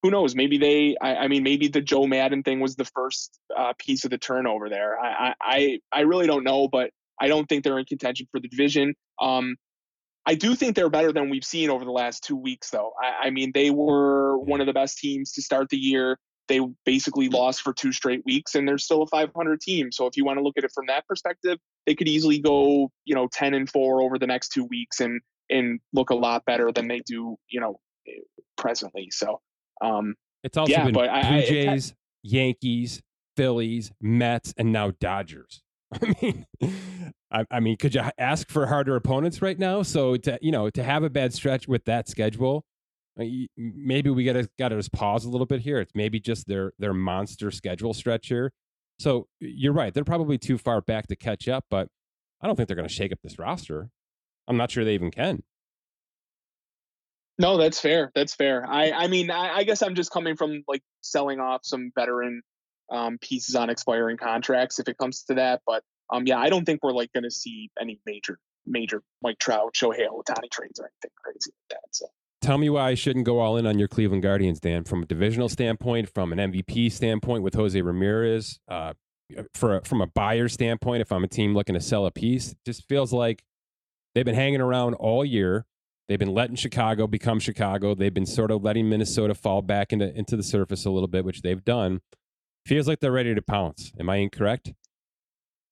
[0.02, 0.34] who knows?
[0.34, 0.96] Maybe they.
[1.00, 4.18] I, I mean, maybe the Joe Maddon thing was the first uh, piece of the
[4.18, 4.98] turnover there.
[4.98, 8.40] I, I I I really don't know, but I don't think they're in contention for
[8.40, 8.94] the division.
[9.20, 9.56] Um,
[10.26, 12.92] I do think they're better than we've seen over the last two weeks, though.
[13.02, 16.18] I, I mean, they were one of the best teams to start the year.
[16.50, 19.92] They basically lost for two straight weeks, and they're still a 500 team.
[19.92, 22.90] So if you want to look at it from that perspective, they could easily go,
[23.04, 26.44] you know, 10 and four over the next two weeks and and look a lot
[26.44, 27.78] better than they do, you know,
[28.58, 29.08] presently.
[29.12, 29.40] So,
[29.80, 33.00] um, It's also Yeah, been but I- Blue I- Jays, Yankees,
[33.36, 35.62] Phillies, Mets, and now Dodgers.
[35.92, 36.46] I mean,
[37.32, 39.82] I, I mean, could you ask for harder opponents right now?
[39.82, 42.64] So to you know to have a bad stretch with that schedule,
[43.16, 45.80] maybe we got to got to just pause a little bit here.
[45.80, 48.52] It's maybe just their their monster schedule stretch here.
[48.98, 51.88] So you're right; they're probably too far back to catch up, but
[52.40, 53.90] I don't think they're going to shake up this roster.
[54.48, 55.42] I'm not sure they even can.
[57.38, 58.12] No, that's fair.
[58.14, 58.66] That's fair.
[58.68, 62.42] I, I mean, I, I guess I'm just coming from like selling off some veteran
[62.90, 65.62] um, pieces on expiring contracts if it comes to that.
[65.66, 69.38] But um, yeah, I don't think we're like going to see any major, major Mike
[69.38, 71.88] Trout, Shohei Ohtani trades or anything crazy like that.
[71.92, 72.06] So
[72.40, 75.06] Tell me why I shouldn't go all in on your Cleveland Guardians, Dan, from a
[75.06, 78.94] divisional standpoint, from an MVP standpoint with Jose Ramirez, uh,
[79.54, 82.58] for from a buyer standpoint, if I'm a team looking to sell a piece, it
[82.64, 83.44] just feels like
[84.14, 85.66] they've been hanging around all year.
[86.08, 87.94] They've been letting Chicago become Chicago.
[87.94, 91.24] They've been sort of letting Minnesota fall back into, into the surface a little bit,
[91.24, 92.00] which they've done.
[92.66, 93.92] Feels like they're ready to pounce.
[94.00, 94.72] Am I incorrect?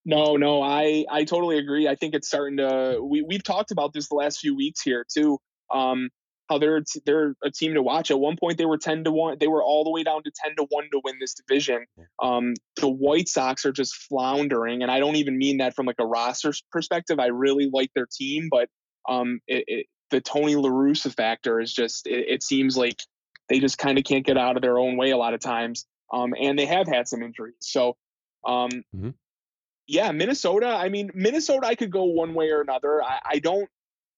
[0.05, 1.87] no, no, I, I totally agree.
[1.87, 2.99] I think it's starting to.
[3.03, 5.39] We we've talked about this the last few weeks here too.
[5.71, 6.09] Um,
[6.49, 8.11] how they're t- they're a team to watch.
[8.11, 9.37] At one point, they were ten to one.
[9.39, 11.85] They were all the way down to ten to one to win this division.
[12.23, 15.97] Um, the White Sox are just floundering, and I don't even mean that from like
[15.99, 17.19] a roster perspective.
[17.19, 18.69] I really like their team, but
[19.09, 22.07] um, it, it, the Tony La Russa factor is just.
[22.07, 22.99] It, it seems like
[23.49, 25.87] they just kind of can't get out of their own way a lot of times.
[26.13, 27.57] Um, and they have had some injuries.
[27.61, 27.97] So,
[28.47, 29.15] um, Mhm.
[29.87, 30.69] yeah, Minnesota.
[30.69, 31.67] I mean, Minnesota.
[31.67, 33.03] I could go one way or another.
[33.03, 33.69] I, I don't.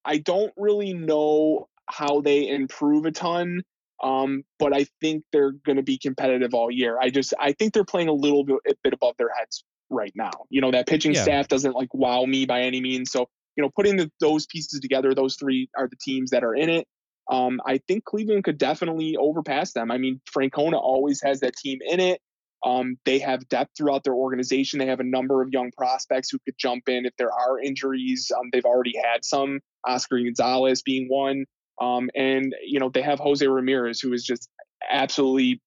[0.03, 3.61] I don't really know how they improve a ton.
[4.03, 6.97] Um, but I think they're going to be competitive all year.
[6.99, 10.11] I just I think they're playing a little bit, a bit above their heads right
[10.15, 10.31] now.
[10.49, 11.21] You know that pitching Yeah.
[11.21, 13.11] staff doesn't like wow me by any means.
[13.11, 16.55] So you know putting the, those pieces together, those three are the teams that are
[16.55, 16.87] in it.
[17.29, 19.91] Um, I think Cleveland could definitely overpass them.
[19.91, 22.19] I mean, Francona always has that team in it.
[22.63, 24.79] Um, they have depth throughout their organization.
[24.79, 28.31] They have a number of young prospects who could jump in if there are injuries.
[28.35, 31.45] Um, they've already had some, Oscar Gonzalez being one.
[31.79, 34.49] Um, and, you know, they have Jose Ramirez, who is just
[34.89, 35.61] absolutely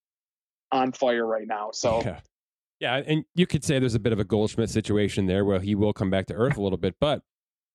[0.70, 1.70] on fire right now.
[1.72, 2.20] So, Yeah.
[2.80, 5.74] Yeah, and you could say there's a bit of a Goldschmidt situation there where he
[5.74, 7.22] will come back to earth a little bit, but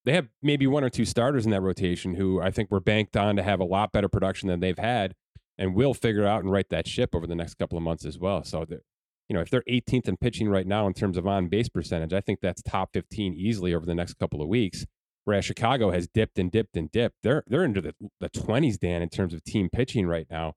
[0.05, 3.17] they have maybe one or two starters in that rotation who I think were banked
[3.17, 5.15] on to have a lot better production than they've had
[5.57, 8.19] and will figure out and right that ship over the next couple of months as
[8.19, 8.43] well.
[8.43, 11.69] So you know, if they're 18th in pitching right now in terms of on base
[11.69, 14.85] percentage, I think that's top 15 easily over the next couple of weeks.
[15.29, 17.17] Whereas Chicago has dipped and dipped and dipped.
[17.21, 20.55] They're they're into the, the 20s, Dan, in terms of team pitching right now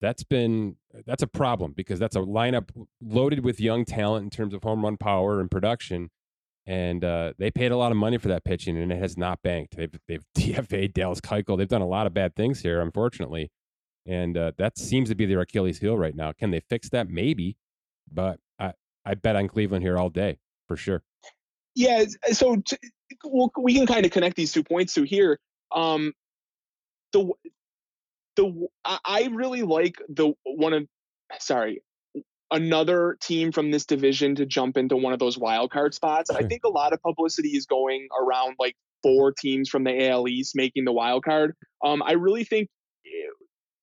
[0.00, 2.70] that's been that's a problem because that's a lineup
[3.00, 6.10] loaded with young talent in terms of home run power and production.
[6.66, 9.42] And uh, they paid a lot of money for that pitching, and it has not
[9.42, 9.76] banked.
[9.76, 11.56] They've they've DFA Dallas Keuchel.
[11.56, 13.50] They've done a lot of bad things here, unfortunately,
[14.06, 16.32] and uh, that seems to be their Achilles heel right now.
[16.32, 17.08] Can they fix that?
[17.08, 17.56] Maybe,
[18.12, 18.74] but I
[19.04, 21.02] I bet on Cleveland here all day for sure.
[21.74, 22.04] yeah.
[22.32, 22.62] So
[23.24, 25.38] well, we can kind of connect these two points to here.
[25.74, 26.12] Um,
[27.12, 27.30] the
[28.36, 30.86] the I really like the one of
[31.40, 31.82] sorry
[32.50, 36.30] another team from this division to jump into one of those wild card spots.
[36.30, 40.28] I think a lot of publicity is going around like four teams from the AL
[40.28, 41.54] East making the wild card.
[41.84, 42.68] Um, I really think
[43.06, 43.30] eh,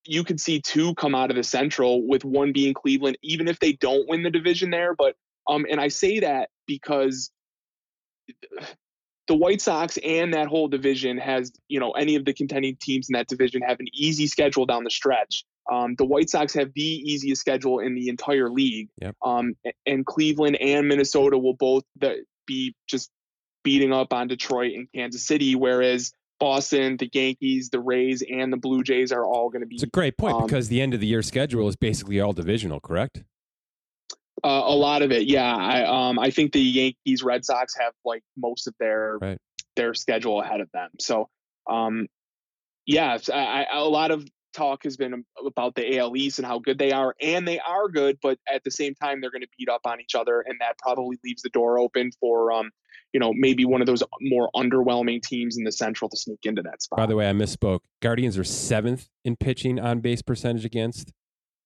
[0.05, 3.59] you could see two come out of the Central, with one being Cleveland, even if
[3.59, 4.95] they don't win the division there.
[4.95, 5.15] But
[5.47, 7.29] um, and I say that because
[9.27, 13.09] the White Sox and that whole division has, you know, any of the contending teams
[13.09, 15.43] in that division have an easy schedule down the stretch.
[15.71, 18.89] Um, the White Sox have the easiest schedule in the entire league.
[19.01, 19.15] Yep.
[19.23, 21.83] Um, and Cleveland and Minnesota will both
[22.45, 23.09] be just
[23.63, 28.57] beating up on Detroit and Kansas City, whereas Boston, the Yankees, the Rays, and the
[28.57, 29.75] Blue Jays are all going to be.
[29.75, 32.33] It's a great point um, because the end of the year schedule is basically all
[32.33, 33.23] divisional, correct?
[34.43, 35.55] Uh, a lot of it, yeah.
[35.55, 39.37] I um I think the Yankees, Red Sox have like most of their Right.
[39.75, 40.89] their schedule ahead of them.
[40.99, 41.29] So
[41.69, 42.07] um
[42.85, 46.59] yeah, I, I, a lot of talk has been about the AL East and how
[46.59, 49.47] good they are, and they are good, but at the same time they're going to
[49.57, 52.69] beat up on each other, and that probably leaves the door open for um
[53.13, 56.61] you know maybe one of those more underwhelming teams in the Central to sneak into
[56.61, 56.97] that spot.
[56.97, 57.79] By the way, I misspoke.
[58.01, 61.11] Guardians are seventh in pitching on base percentage against.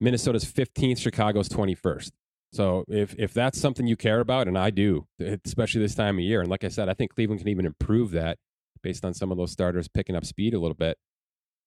[0.01, 2.11] Minnesota's 15th, Chicago's 21st.
[2.51, 6.17] So if if that's something you care about, and I do, eh, especially this time
[6.17, 8.37] of year, and like I said, I think Cleveland can even improve that
[8.81, 10.97] based on some of those starters picking up speed a little bit.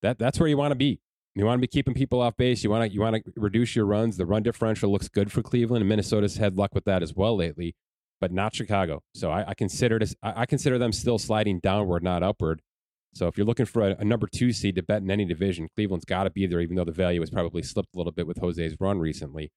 [0.01, 0.99] That that's where you want to be.
[1.35, 2.63] You want to be keeping people off base.
[2.63, 4.17] You want to you want to reduce your runs.
[4.17, 7.35] The run differential looks good for Cleveland, and Minnesota's had luck with that as well
[7.37, 7.75] lately,
[8.19, 9.01] but not Chicago.
[9.15, 10.15] So I, I consider this.
[10.21, 12.61] I, I consider them still sliding downward, not upward.
[13.15, 15.69] So if you're looking for a, a number two seed to bet in any division,
[15.75, 18.27] Cleveland's got to be there, even though the value has probably slipped a little bit
[18.27, 19.51] with Jose's run recently.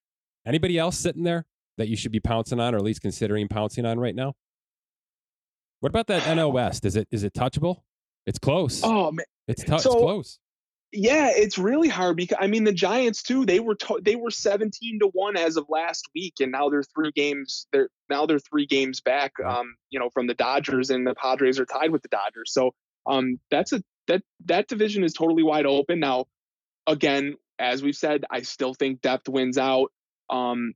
[0.47, 1.45] Anybody else sitting there
[1.77, 4.35] that you should be pouncing on, or at least considering pouncing on right now?
[5.81, 6.85] What about that NL West?
[6.85, 7.79] Is it is it touchable?
[8.27, 8.81] It's close.
[8.85, 9.27] oh man.
[9.49, 10.39] it's tou- so- it's close.
[10.93, 13.45] Yeah, it's really hard because I mean the Giants too.
[13.45, 16.85] They were to- they were seventeen to one as of last week, and now they're
[16.85, 17.67] three games.
[17.73, 19.33] They're now they're three games back.
[19.45, 22.53] Um, you know, from the Dodgers, and the Padres are tied with the Dodgers.
[22.53, 22.71] So,
[23.05, 26.27] um, that's a that that division is totally wide open now.
[26.87, 29.91] Again, as we've said, I still think depth wins out.
[30.31, 30.75] Um,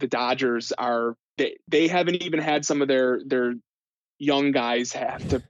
[0.00, 3.54] the Dodgers are they they haven't even had some of their their
[4.18, 5.42] young guys have to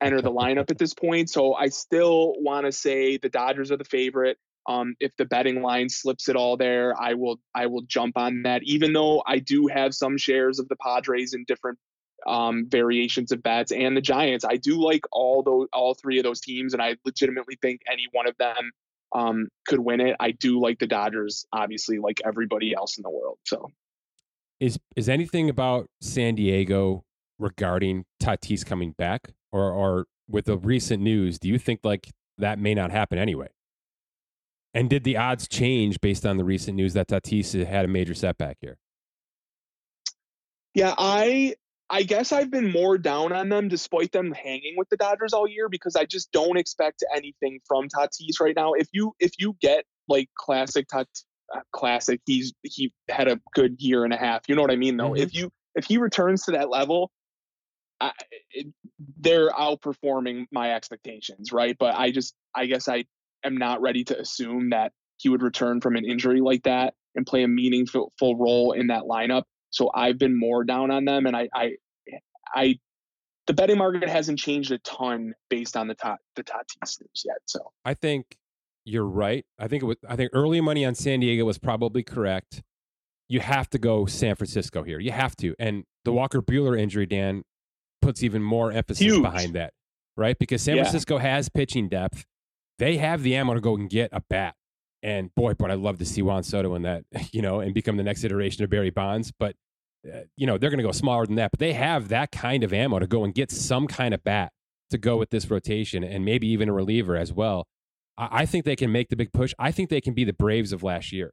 [0.00, 1.30] enter the lineup at this point.
[1.30, 4.38] So I still want to say the Dodgers are the favorite.
[4.68, 8.42] Um, if the betting line slips at all there, I will I will jump on
[8.42, 8.62] that.
[8.64, 11.78] Even though I do have some shares of the Padres in different
[12.26, 16.24] um, variations of bets and the Giants, I do like all those all three of
[16.24, 18.70] those teams, and I legitimately think any one of them
[19.12, 20.16] um, could win it.
[20.20, 23.38] I do like the Dodgers, obviously, like everybody else in the world.
[23.46, 23.70] So
[24.60, 27.04] Is is anything about San Diego
[27.38, 32.58] regarding Tatis coming back, or or with the recent news, do you think like that
[32.58, 33.48] may not happen anyway?
[34.72, 38.14] And did the odds change based on the recent news that Tatis had a major
[38.14, 38.78] setback here?
[40.74, 41.56] Yeah, I
[41.90, 45.48] I guess I've been more down on them despite them hanging with the Dodgers all
[45.48, 48.74] year because I just don't expect anything from Tatis right now.
[48.74, 51.08] If you if you get like classic Tat
[51.54, 54.42] uh, classic, he's he had a good year and a half.
[54.48, 55.10] You know what I mean though?
[55.10, 55.18] Mhm.
[55.18, 57.10] If you if he returns to that level,
[58.00, 58.12] I,
[58.52, 58.68] it,
[59.18, 61.76] they're outperforming my expectations, right?
[61.76, 63.04] But I just I guess I
[63.44, 67.26] am not ready to assume that he would return from an injury like that and
[67.26, 69.42] play a meaningful full role in that lineup.
[69.70, 71.72] So I've been more down on them, and I, I,
[72.54, 72.78] I,
[73.46, 77.38] the betting market hasn't changed a ton based on the top the Tatis news yet.
[77.46, 78.36] So I think
[78.84, 79.44] you're right.
[79.58, 82.62] I think it was, I think early money on San Diego was probably correct.
[83.28, 84.98] You have to go San Francisco here.
[84.98, 85.54] You have to.
[85.58, 86.14] And the mm.
[86.14, 87.42] Walker Buehler injury, Dan,
[88.02, 89.22] puts even more emphasis Huge.
[89.22, 89.72] behind that,
[90.16, 90.36] right?
[90.38, 90.82] Because San Yeah.
[90.84, 92.24] Francisco has pitching depth.
[92.78, 94.54] They have the ammo to go and get a bat.
[95.02, 97.96] And boy, but I'd love to see Juan Soto in that, you know, and become
[97.96, 99.32] the next iteration of Barry Bonds.
[99.38, 99.56] But,
[100.06, 101.50] uh, you know, they're going to go smaller than that.
[101.50, 104.52] But they have that kind of ammo to go and get some kind of bat
[104.90, 107.66] to go with this rotation and maybe even a reliever as well.
[108.18, 109.54] I, I think they can make the big push.
[109.58, 111.32] I think they can be the Braves of last year,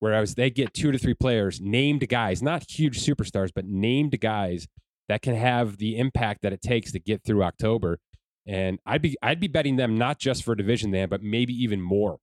[0.00, 4.68] whereas they get two to three players, named guys, not huge superstars, but named guys
[5.08, 7.98] that can have the impact that it takes to get through October.
[8.46, 11.80] And I'd be I'd be betting them not just for division then, but maybe even
[11.80, 12.18] more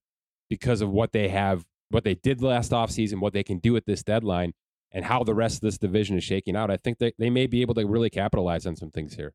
[0.52, 3.86] because of what they have, what they did last offseason, what they can do at
[3.86, 4.52] this deadline,
[4.90, 6.70] and how the rest of this division is shaking out.
[6.70, 9.32] I think that they may be able to really capitalize on some things here.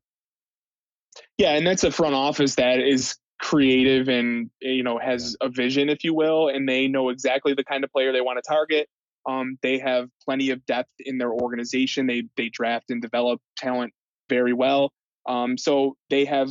[1.36, 5.88] yeah, and that's a front office that is creative and you know has a vision,
[5.88, 8.88] if you will, and they know exactly the kind of player they want to target.
[9.28, 12.06] Um, they have plenty of depth in their organization.
[12.06, 13.92] They they draft and develop talent
[14.28, 14.92] very well.
[15.26, 16.48] Um, so they have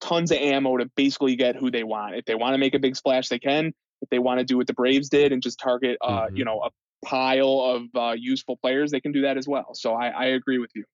[0.00, 2.14] tons of ammo to basically get who they want.
[2.14, 3.74] If they want to make a big splash, they can.
[4.02, 6.36] If they want to do what the Braves did and just target, uh, Mhm.
[6.38, 6.70] you know, a
[7.04, 9.74] pile of uh, useful players, they can do that as well.
[9.74, 10.84] So I, I agree with you.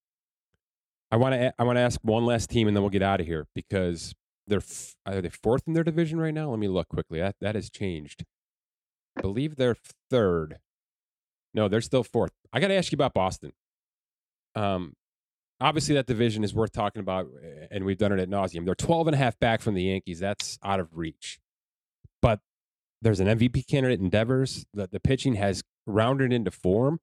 [1.10, 3.20] I want to I want to ask one last team and then we'll get out
[3.20, 4.14] of here because
[4.46, 6.48] they're f- are they fourth in their division right now?
[6.50, 7.18] Let me look quickly.
[7.20, 8.24] That that has changed.
[9.16, 9.76] I believe they're
[10.10, 10.58] third.
[11.52, 12.32] No, they're still fourth.
[12.52, 13.52] I got to ask you about Boston.
[14.54, 14.94] Um,
[15.60, 17.26] obviously that division is worth talking about,
[17.70, 18.64] and we've done it at nauseum.
[18.64, 20.18] They're 12 and a half back from the Yankees.
[20.18, 21.38] That's out of reach.
[22.22, 22.40] But
[23.02, 24.64] there's an MVP candidate in Devers.
[24.72, 27.00] The, the pitching has rounded into form.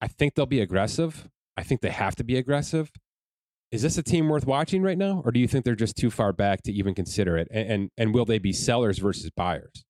[0.00, 1.28] I think they'll be aggressive.
[1.56, 2.90] I think they have to be aggressive.
[3.70, 6.10] is this a team worth watching right now, or do you think they're just too
[6.10, 7.48] far back to even consider it?
[7.50, 9.84] And and, and will they be sellers versus buyers?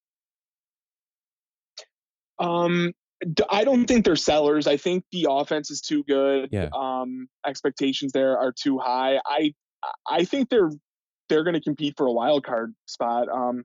[2.38, 2.92] Um,
[3.48, 4.66] I don't think they're sellers.
[4.66, 6.48] I think the offense is too good.
[6.52, 6.68] Yeah.
[6.74, 9.20] Um, expectations there are too high.
[9.26, 9.52] I
[10.08, 10.70] I think they're
[11.28, 13.28] they're going to compete for a wild card spot.
[13.28, 13.64] Um,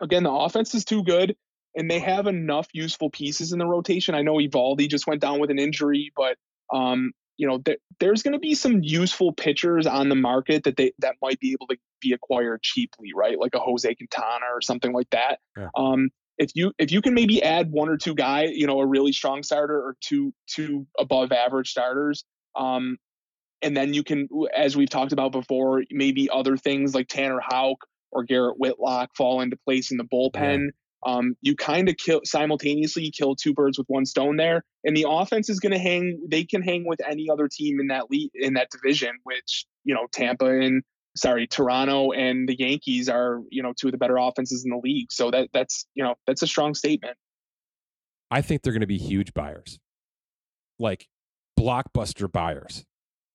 [0.00, 1.36] again, the offense is too good,
[1.74, 4.14] and they have enough useful pieces in the rotation.
[4.14, 6.36] I know Eovaldi just went down with an injury, but
[6.72, 10.76] um, you know, th- there's going to be some useful pitchers on the market that
[10.76, 13.38] they that might be able to be acquired cheaply, right?
[13.38, 15.40] Like a Jose Quintana or something like that.
[15.56, 15.68] Yeah.
[15.76, 18.86] Um, if you if you can maybe add one or two guys, you know, a
[18.86, 22.24] really strong starter or two two above average starters,
[22.56, 22.98] um,
[23.62, 27.86] and then you can, as we've talked about before, maybe other things like Tanner Houck
[28.14, 30.68] or Garrett Whitlock fall into place in the bullpen.
[31.06, 35.06] Um, you kind of kill simultaneously kill two birds with one stone there, and the
[35.06, 36.18] offense is going to hang.
[36.26, 39.94] They can hang with any other team in that lead in that division, which you
[39.94, 40.82] know Tampa and
[41.14, 44.80] sorry Toronto and the Yankees are you know two of the better offenses in the
[44.82, 45.12] league.
[45.12, 47.16] So that that's you know that's a strong statement.
[48.30, 49.78] I think they're going to be huge buyers,
[50.78, 51.06] like
[51.58, 52.84] blockbuster buyers,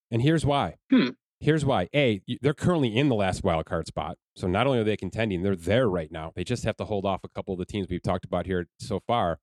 [0.09, 0.77] and here's why.
[0.89, 1.09] Hmm.
[1.40, 1.88] Here's why.
[1.96, 4.18] A, they're currently in the last wild card spot.
[4.36, 6.34] So not only are they contending, they're there right now.
[6.36, 8.68] They just have to hold off a couple of the teams we've talked about here
[8.80, 9.40] so far.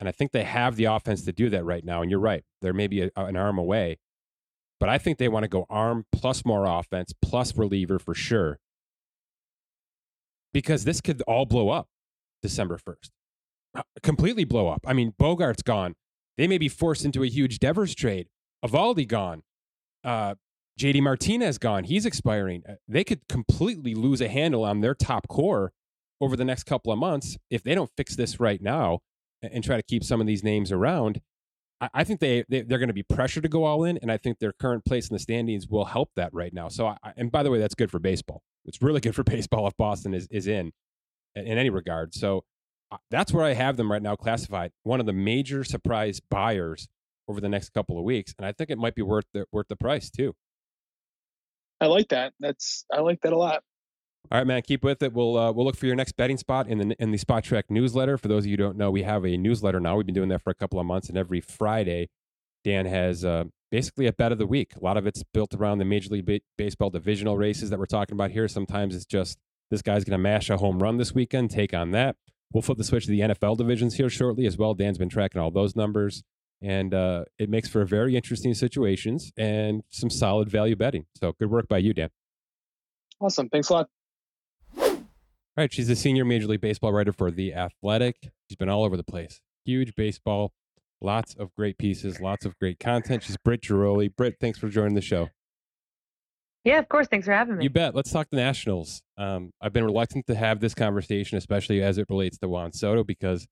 [0.00, 2.00] And I think they have the offense to do that right now.
[2.00, 2.44] And you're right.
[2.62, 3.98] There may be a, an arm away.
[4.80, 8.58] But I think they want to go arm plus more offense plus reliever for sure.
[10.54, 11.88] Because this could all blow up
[12.42, 13.10] December 1st.
[13.74, 14.80] Uh, Completely blow up.
[14.86, 15.94] I mean, Bogaerts gone.
[16.38, 18.28] They may be forced into a huge Devers trade.
[18.64, 19.42] Eovaldi gone.
[20.04, 20.36] Uh,
[20.78, 21.84] JD Martinez gone.
[21.84, 22.62] He's expiring.
[22.68, 25.72] Uh, They could completely lose a handle on their top core
[26.20, 29.00] over the next couple of months if they don't fix this right now
[29.42, 31.20] and, try to keep some of these names around.
[31.80, 34.16] I, think they, they they're going to be pressured to go all in, and I
[34.16, 36.66] think their current place in the standings will help that right now.
[36.68, 38.42] So, I, and by the way, that's good for baseball.
[38.64, 40.72] It's really good for baseball if Boston is is in
[41.36, 42.14] in, any regard.
[42.14, 42.42] So
[43.12, 44.72] that's where I have them right now classified.
[44.82, 46.88] One of the major surprise buyers
[47.28, 49.68] over the next couple of weeks, and I think it might be worth the worth
[49.68, 50.34] the price too.
[51.80, 52.32] I like that.
[52.40, 53.62] That's I like that a lot.
[54.30, 55.12] All right, man, keep with it.
[55.12, 58.18] We'll uh, we'll look for your next betting spot in the in the Spotrac newsletter.
[58.18, 59.96] For those of you who don't know, we have a newsletter now.
[59.96, 62.08] We've been doing that for a couple of months, and every Friday,
[62.62, 64.76] Dan has uh, basically a bet of the week.
[64.76, 68.14] A lot of it's built around the Major League Baseball divisional races that we're talking
[68.14, 68.48] about here.
[68.48, 69.38] Sometimes it's just
[69.70, 71.50] this guy's going to mash a home run this weekend.
[71.50, 72.16] Take on that.
[72.52, 74.74] We'll flip the switch to the NFL divisions here shortly as well.
[74.74, 76.22] Dan's been tracking all those numbers,
[76.62, 81.06] and uh, it makes for very interesting situations and some solid value betting.
[81.16, 82.10] So good work by you, Dan.
[83.20, 83.48] Awesome.
[83.48, 83.88] Thanks a lot.
[84.76, 88.30] All right, she's a senior Major League Baseball writer for The Athletic.
[88.48, 89.40] She's been all over the place.
[89.64, 90.52] Huge baseball,
[91.00, 93.24] lots of great pieces, lots of great content.
[93.24, 94.14] She's Britt Ghiroli.
[94.14, 95.30] Britt, thanks for joining the show.
[96.64, 97.08] Yeah, of course.
[97.08, 97.64] Thanks for having me.
[97.64, 97.94] You bet.
[97.94, 99.02] Let's talk the Nationals.
[99.16, 103.02] Um, I've been reluctant to have this conversation, especially as it relates to Juan Soto,
[103.02, 103.46] because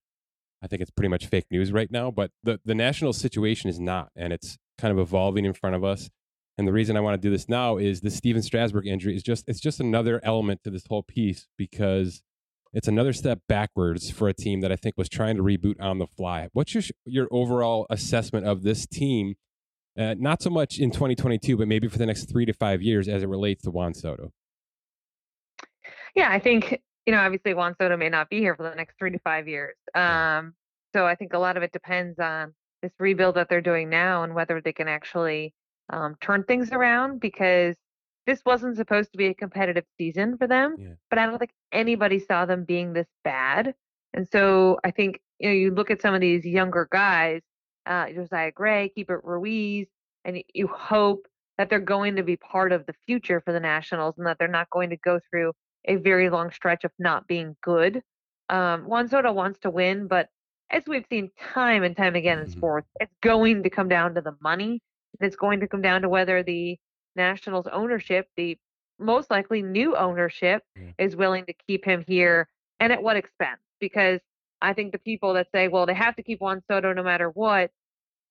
[0.63, 2.11] I think it's pretty much fake news right now.
[2.11, 5.85] But the the Nationals situation is not, and it's kind of evolving in front of
[5.85, 6.11] us.
[6.59, 9.23] And the reason I want to do this now is the Steven Strasburg injury is
[9.23, 12.23] just it's just another element to this whole piece because
[12.73, 15.99] it's another step backwards for a team that I think was trying to reboot on
[15.99, 16.49] the fly.
[16.53, 19.35] What's your your overall assessment of this team?
[19.99, 23.09] Uh, not so much in 2022, but maybe for the next three to five years
[23.09, 24.31] as it relates to Juan Soto.
[26.15, 28.99] Yeah, I think you know obviously Juan Soto may not be here for the next
[28.99, 29.77] three to five years.
[29.95, 30.55] Um,
[30.93, 34.23] so I think a lot of it depends on this rebuild that they're doing now
[34.23, 35.55] and whether they can actually
[35.91, 37.77] um, turn things around because
[38.27, 40.75] this wasn't supposed to be a competitive season for them.
[40.79, 40.89] Yeah.
[41.11, 43.75] But I don't think anybody saw them being this bad.
[44.15, 47.43] And so I think you know you look at some of these younger guys,
[47.87, 49.87] uh, Josiah Gray, Keibert Ruiz,
[50.25, 51.27] and you hope
[51.59, 54.49] that they're going to be part of the future for the Nationals and that they're
[54.49, 55.53] not going to go through
[55.87, 58.03] a very long stretch of not being good.
[58.49, 60.29] Um, Juan Soto wants to win, but
[60.71, 62.51] as we've seen time and time again in Mhm.
[62.53, 64.81] sports, it's going to come down to the money.
[65.19, 66.79] And it's going to come down to whether the
[67.15, 68.59] Nationals ownership, the
[68.99, 70.93] most likely new ownership, Yeah.
[70.99, 72.49] is willing to keep him here
[72.81, 73.61] and at what expense.
[73.81, 74.21] Because
[74.61, 77.31] I think the people that say, well, they have to keep Juan Soto no matter
[77.31, 77.71] what,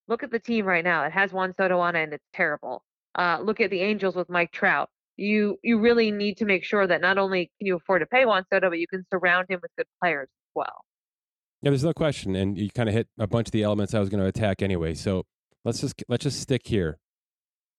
[0.07, 1.03] look at the team right now.
[1.03, 2.83] It has Juan Soto on it and it's terrible.
[3.15, 4.89] Uh, look at the Angels with Mike Trout.
[5.17, 8.25] You you really need to make sure that not only can you afford to pay
[8.25, 10.83] Juan Soto, but you can surround him with good players as well.
[11.61, 13.99] Yeah, there's no question, and you kind of hit a bunch of the elements I
[13.99, 14.93] was going to attack anyway.
[14.93, 15.25] So
[15.63, 16.99] let's just let's just stick here.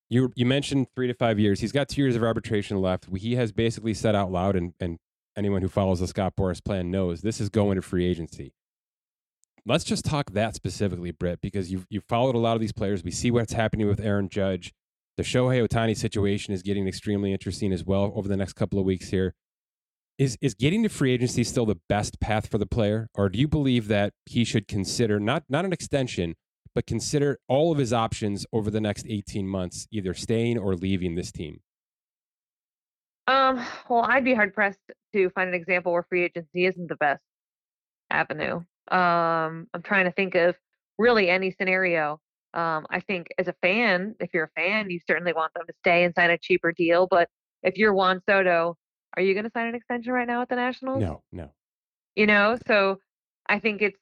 [0.09, 1.61] You you mentioned three to five years.
[1.61, 3.07] He's got two years of arbitration left.
[3.17, 4.99] He has basically said out loud, and and
[5.37, 8.55] anyone who follows the Scott Boras plan knows this is going to free agency.
[9.65, 13.05] Let's just talk that specifically, Britt, because you've you've followed a lot of these players.
[13.05, 14.73] We see what's happening with Aaron Judge.
[15.17, 18.85] The Shohei Ohtani situation is getting extremely interesting as well over the next couple of
[18.85, 19.35] weeks here.
[20.19, 23.39] Is is getting to free agency still the best path for the player, or do
[23.39, 26.35] you believe that he should consider not not an extension,
[26.75, 31.17] but consider all of his options over the next eighteen months, either staying or leaving
[31.17, 31.61] this team?
[33.27, 34.79] Um, well, I'd be hard pressed
[35.13, 37.23] to find an example where free agency isn't the best
[38.11, 38.63] avenue.
[38.89, 40.55] Um, I'm trying to think of
[40.99, 42.21] really any scenario.
[42.55, 45.75] Um, I think as a fan, if you're a fan, you certainly want them to
[45.81, 47.07] stay and sign a cheaper deal.
[47.11, 47.29] But
[47.63, 48.77] if you're Juan Soto,
[49.17, 51.01] are you going to sign an extension right now at the Nationals?
[51.01, 51.51] No, no.
[52.15, 52.99] You know, so
[53.49, 53.99] I think it's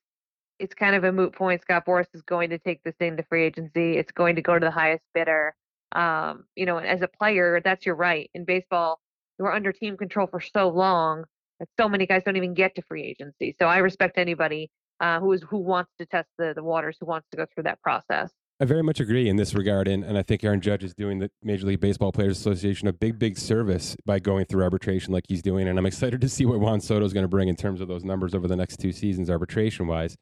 [0.60, 1.62] it's kind of a moot point.
[1.62, 3.96] Scott Boras is going to take this thing to free agency.
[3.96, 5.54] It's going to go to the highest bidder.
[5.92, 8.30] Um, you know, as a player, that's your right.
[8.34, 9.00] In baseball,
[9.38, 11.24] you're under team control for so long
[11.58, 13.54] that so many guys don't even get to free agency.
[13.58, 14.70] So I respect anybody
[15.00, 17.64] uh, who is who wants to test the, the waters, who wants to go through
[17.64, 18.32] that process.
[18.60, 21.18] I very much agree in this regard, and, and I think Aaron Judge is doing
[21.18, 25.24] the Major League Baseball Players Association a big, big service by going through arbitration like
[25.28, 27.56] he's doing, and I'm excited to see what Juan Soto is going to bring in
[27.56, 30.16] terms of those numbers over the next two seasons, arbitration wise.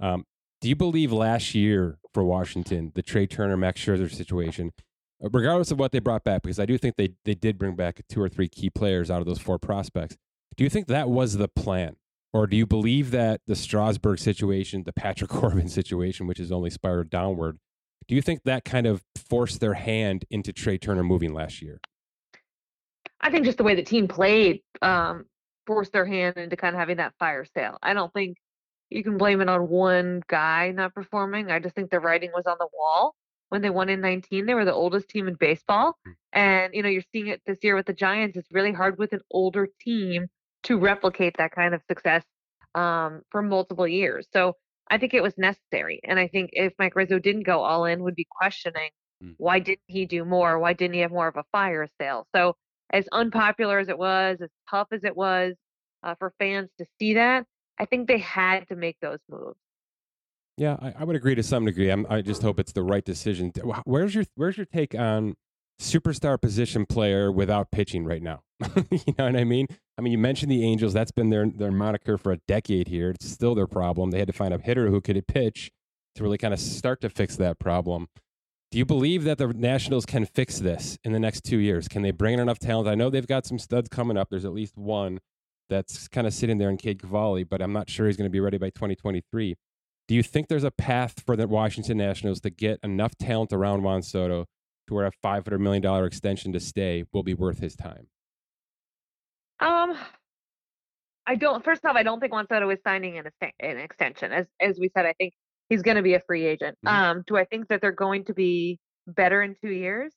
[0.00, 0.24] Um,
[0.60, 4.72] do you believe last year for Washington, the Trea Turner Max Scherzer situation,
[5.24, 7.76] uh, regardless of what they brought back, because I do think they they did bring
[7.76, 10.16] back two or three key players out of those four prospects.
[10.56, 11.96] Do you think that was the plan?
[12.32, 16.70] Or do you believe that the Strasburg situation, the Patrick Corbin situation, which has only
[16.70, 17.58] spiraled downward,
[18.06, 21.80] do you think that kind of forced their hand into Trea Turner moving last year?
[23.20, 25.26] I think just the way the team played um,
[25.66, 27.78] forced their hand into kind of having that fire sale.
[27.82, 28.38] I don't think
[28.88, 31.50] you can blame it on one guy not performing.
[31.50, 33.14] I just think the writing was on the wall
[33.50, 34.46] when they won in 19.
[34.46, 35.96] They were the oldest team in baseball.
[36.04, 36.12] Hmm.
[36.32, 38.36] And, you know, you're seeing it this year with the Giants.
[38.36, 40.28] It's really hard with an older team
[40.64, 42.24] to replicate that kind of success
[42.74, 44.26] um, for multiple years.
[44.32, 44.56] So
[44.90, 46.00] I think it was necessary.
[46.04, 48.90] And I think if Mike Rizzo didn't go all in, would be questioning
[49.22, 49.34] mm.
[49.38, 50.58] why didn't he do more?
[50.58, 52.26] Why didn't he have more of a fire sale?
[52.34, 52.56] So
[52.92, 55.54] as unpopular as it was, as tough as it was
[56.02, 57.46] uh, for fans to see that,
[57.78, 59.58] I think they had to make those moves.
[60.56, 61.88] Yeah, I, I would agree to some degree.
[61.88, 63.52] I'm, I just hope it's the right decision.
[63.84, 65.34] Where's your Where's your take on
[65.80, 68.42] superstar position player without pitching right now?
[68.90, 69.68] you know what I mean?
[70.00, 70.94] I mean, you mentioned the Angels.
[70.94, 73.10] That's been their their moniker for a decade here.
[73.10, 74.10] It's still their problem.
[74.10, 75.70] They had to find a hitter who could pitch
[76.14, 78.08] to really kind of start to fix that problem.
[78.70, 81.86] Do you believe that the Nationals can fix this in the next two years?
[81.86, 82.88] Can they bring in enough talent?
[82.88, 84.28] I know they've got some studs coming up.
[84.30, 85.20] There's at least one
[85.68, 88.32] that's kind of sitting there in Cade Cavalli, but I'm not sure he's going to
[88.32, 89.54] be ready by 2023.
[90.08, 93.82] Do you think there's a path for the Washington Nationals to get enough talent around
[93.82, 94.46] Juan Soto
[94.86, 98.06] to where a $500 million extension to stay will be worth his time?
[99.60, 99.96] Um,
[101.26, 101.64] I don't.
[101.64, 103.26] First off, I don't think Juan Soto is signing an,
[103.60, 104.32] an extension.
[104.32, 105.34] As as we said, I think
[105.68, 106.76] he's going to be a free agent.
[106.84, 106.96] Mm-hmm.
[106.96, 110.12] Um, do I think that they're going to be better in two years?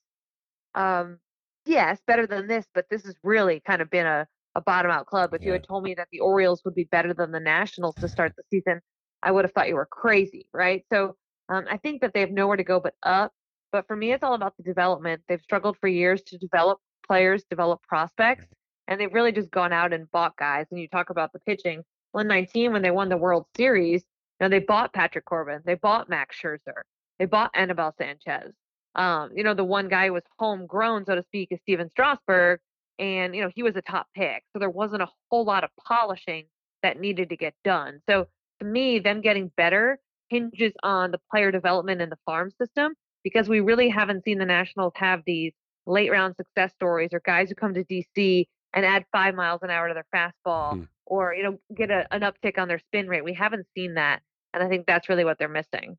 [0.74, 1.18] Um,
[1.66, 2.66] yes, better than this.
[2.74, 4.26] But this has really kind of been a
[4.56, 5.34] a bottom out club.
[5.34, 5.48] If yeah.
[5.48, 8.32] you had told me that the Orioles would be better than the Nationals to start
[8.36, 8.80] the season,
[9.22, 10.84] I would have thought you were crazy, right?
[10.92, 11.16] So
[11.48, 13.32] um, I think that they have nowhere to go but up.
[13.72, 15.22] But for me, it's all about the development.
[15.28, 18.46] They've struggled for years to develop players, develop prospects
[18.88, 20.66] and they've really just gone out and bought guys.
[20.70, 21.82] And you talk about the pitching.
[22.12, 24.02] Well, in 19, when they won the World Series,
[24.40, 26.82] you know, they bought Patrick Corbin, they bought Max Scherzer,
[27.18, 28.52] they bought Anibal Sanchez.
[28.94, 32.60] Um, you know, the one guy who was homegrown, so to speak, is Steven Strasburg,
[32.98, 35.70] and you know he was a top pick, so there wasn't a whole lot of
[35.84, 36.44] polishing
[36.82, 38.00] that needed to get done.
[38.08, 38.26] So
[38.60, 43.48] to me, them getting better hinges on the player development in the farm system because
[43.48, 45.52] we really haven't seen the Nationals have these
[45.86, 49.70] late round success stories or guys who come to DC and add five miles an
[49.70, 50.82] hour to their fastball hmm.
[51.06, 53.24] or you know get a, an uptick on their spin rate.
[53.24, 54.20] We haven't seen that,
[54.52, 55.96] and I think that's really what they're missing.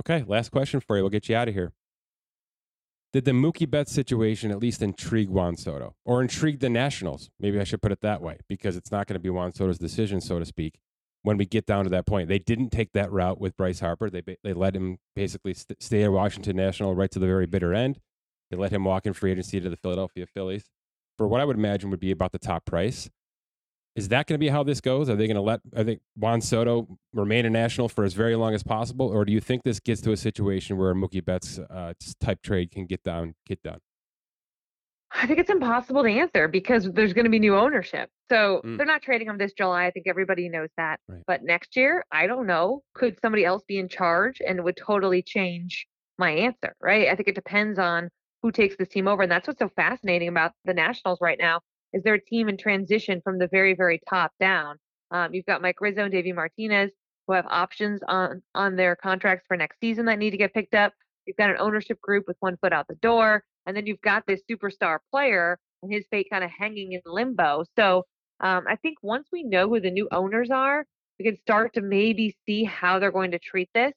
[0.00, 1.02] Okay, last question for you.
[1.02, 1.72] We'll get you out of here.
[3.12, 7.30] Did the Mookie Betts situation at least intrigue Juan Soto or intrigue the Nationals?
[7.40, 9.78] Maybe I should put it that way because it's not going to be Juan Soto's
[9.78, 10.78] decision, so to speak,
[11.22, 12.28] when we get down to that point.
[12.28, 14.10] They didn't take that route with Bryce Harper.
[14.10, 17.72] They, they let him basically st- stay at Washington National right to the very bitter
[17.72, 18.00] end.
[18.50, 20.68] They let him walk in free agency to the Philadelphia Phillies
[21.16, 23.08] for what I would imagine would be about the top price.
[23.94, 25.08] Is that going to be how this goes?
[25.08, 28.36] Are they going to let I think Juan Soto remain a national for as very
[28.36, 31.58] long as possible, or do you think this gets to a situation where Mookie Betts
[31.58, 33.78] uh, type trade can get down, get done?
[35.12, 38.10] I think it's impossible to answer because there's going to be new ownership.
[38.30, 38.76] So mm.
[38.76, 39.86] they're not trading him this July.
[39.86, 41.00] I think everybody knows that.
[41.08, 41.22] Right.
[41.26, 42.82] But next year, I don't know.
[42.94, 45.86] Could somebody else be in charge and it would totally change
[46.18, 47.08] my answer, right?
[47.08, 48.10] I think it depends on
[48.46, 49.22] who takes this team over.
[49.24, 51.60] And that's what's so fascinating about the Nationals right now
[51.92, 54.76] is they're a team in transition from the very, very top down.
[55.10, 56.92] Um, you've got Mike Rizzo and Davey Martinez
[57.26, 60.74] who have options on on their contracts for next season that need to get picked
[60.74, 60.92] up.
[61.26, 64.24] you've got an ownership group with one foot out the door, and then you've got
[64.28, 67.64] this superstar player and his fate kind of hanging in limbo.
[67.74, 68.04] So
[68.38, 70.84] um, I think once we know who the new owners are,
[71.18, 73.92] we can start to maybe see how they're going to treat this.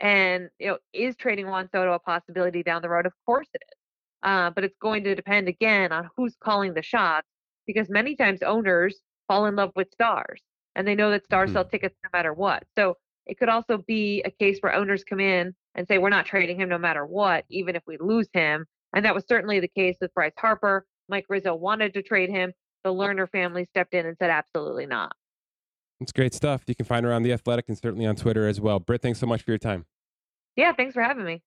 [0.00, 3.06] And you know, is trading Juan Soto a possibility down the road?
[3.06, 3.75] Of course it is.
[4.22, 7.28] Uh, but it's going to depend again on who's calling the shots
[7.66, 10.40] because many times owners fall in love with stars
[10.74, 11.56] and they know that stars mm-hmm.
[11.56, 12.62] sell tickets no matter what.
[12.76, 12.96] So
[13.26, 16.60] it could also be a case where owners come in and say, we're not trading
[16.60, 18.66] him no matter what, even if we lose him.
[18.94, 20.86] And that was certainly the case with Bryce Harper.
[21.08, 22.52] Mike Rizzo wanted to trade him.
[22.84, 25.12] The Lerner family stepped in and said, absolutely not.
[26.00, 26.62] It's great stuff.
[26.66, 28.78] You can find her on The Athletic and certainly on Twitter as well.
[28.78, 29.86] Britt, thanks so much for your time.
[30.54, 31.42] Yeah, thanks for having me.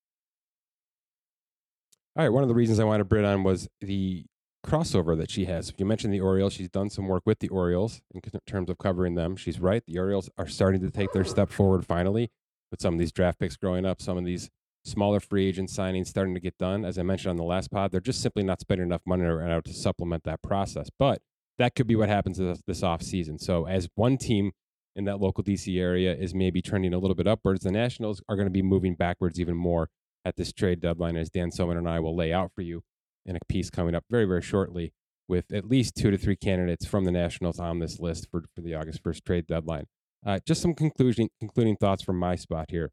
[2.16, 2.34] All right.
[2.34, 4.26] One of the reasons I wanted Britt on was the
[4.66, 5.74] crossover that she has.
[5.78, 6.54] You mentioned the Orioles.
[6.54, 9.36] She's done some work with the Orioles in terms of covering them.
[9.36, 9.84] She's right.
[9.86, 12.32] The Orioles are starting to take their step forward finally
[12.72, 14.50] with some of these draft picks growing up, some of these
[14.84, 16.86] smaller free agent signings starting to get done.
[16.86, 19.46] As I mentioned on the last pod, they're just simply not spending enough money right
[19.46, 20.90] uh, now to supplement that process.
[20.98, 21.22] But
[21.58, 23.38] that could be what happens this, this off season.
[23.40, 24.52] So as one team
[24.96, 28.36] in that local DC area is maybe trending a little bit upwards, the Nationals are
[28.36, 29.90] going to be moving backwards even more
[30.26, 32.84] at this trade deadline, as Dan Soemann and I will lay out for you
[33.26, 34.94] in a piece coming up very, very shortly
[35.28, 38.62] with at least two to three candidates from the Nationals on this list for, for
[38.62, 39.86] the August 1st trade deadline.
[40.26, 42.92] Uh, just some conclusion, concluding thoughts from my spot here.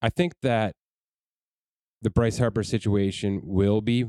[0.00, 0.74] I think that
[2.00, 4.06] the Bryce Harper situation will be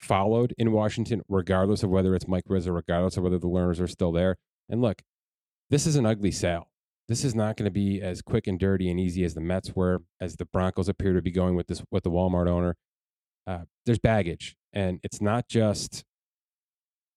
[0.00, 3.88] followed in Washington, regardless of whether it's Mike Rizzo, regardless of whether the Lerners are
[3.88, 4.36] still there.
[4.68, 5.02] And look,
[5.70, 6.68] this is an ugly sale.
[7.08, 9.74] This is not going to be as quick and dirty and easy as the Mets
[9.74, 12.76] were, as the Broncos appear to be going with this with the Walmart owner.
[13.46, 16.04] Uh, there's baggage, and it's not just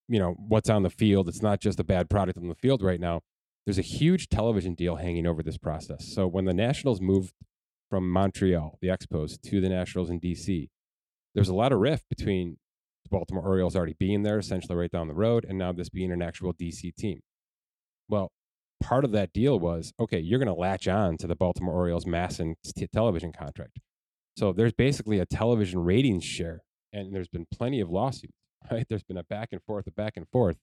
[0.10, 1.30] you know what's on the field.
[1.30, 3.22] It's not just a bad product on the field right now.
[3.66, 6.14] There's a huge television deal hanging over this process.
[6.14, 7.34] So when the Nationals moved
[7.90, 10.70] from Montreal, the Expos, to the Nationals in DC,
[11.36, 12.58] there's a lot of rift between
[13.04, 16.12] the Baltimore Orioles already being there, essentially right down the road, and now this being
[16.12, 17.22] an actual DC team.
[18.10, 18.32] Well,
[18.82, 22.06] part of that deal was okay, you're going to latch on to the Baltimore Orioles
[22.06, 23.80] MASN t- television contract.
[24.36, 26.62] So there's basically a television ratings share,
[26.94, 28.34] and there's been plenty of lawsuits,
[28.72, 28.86] right?
[28.88, 30.58] There's been a back and forth, a back and forth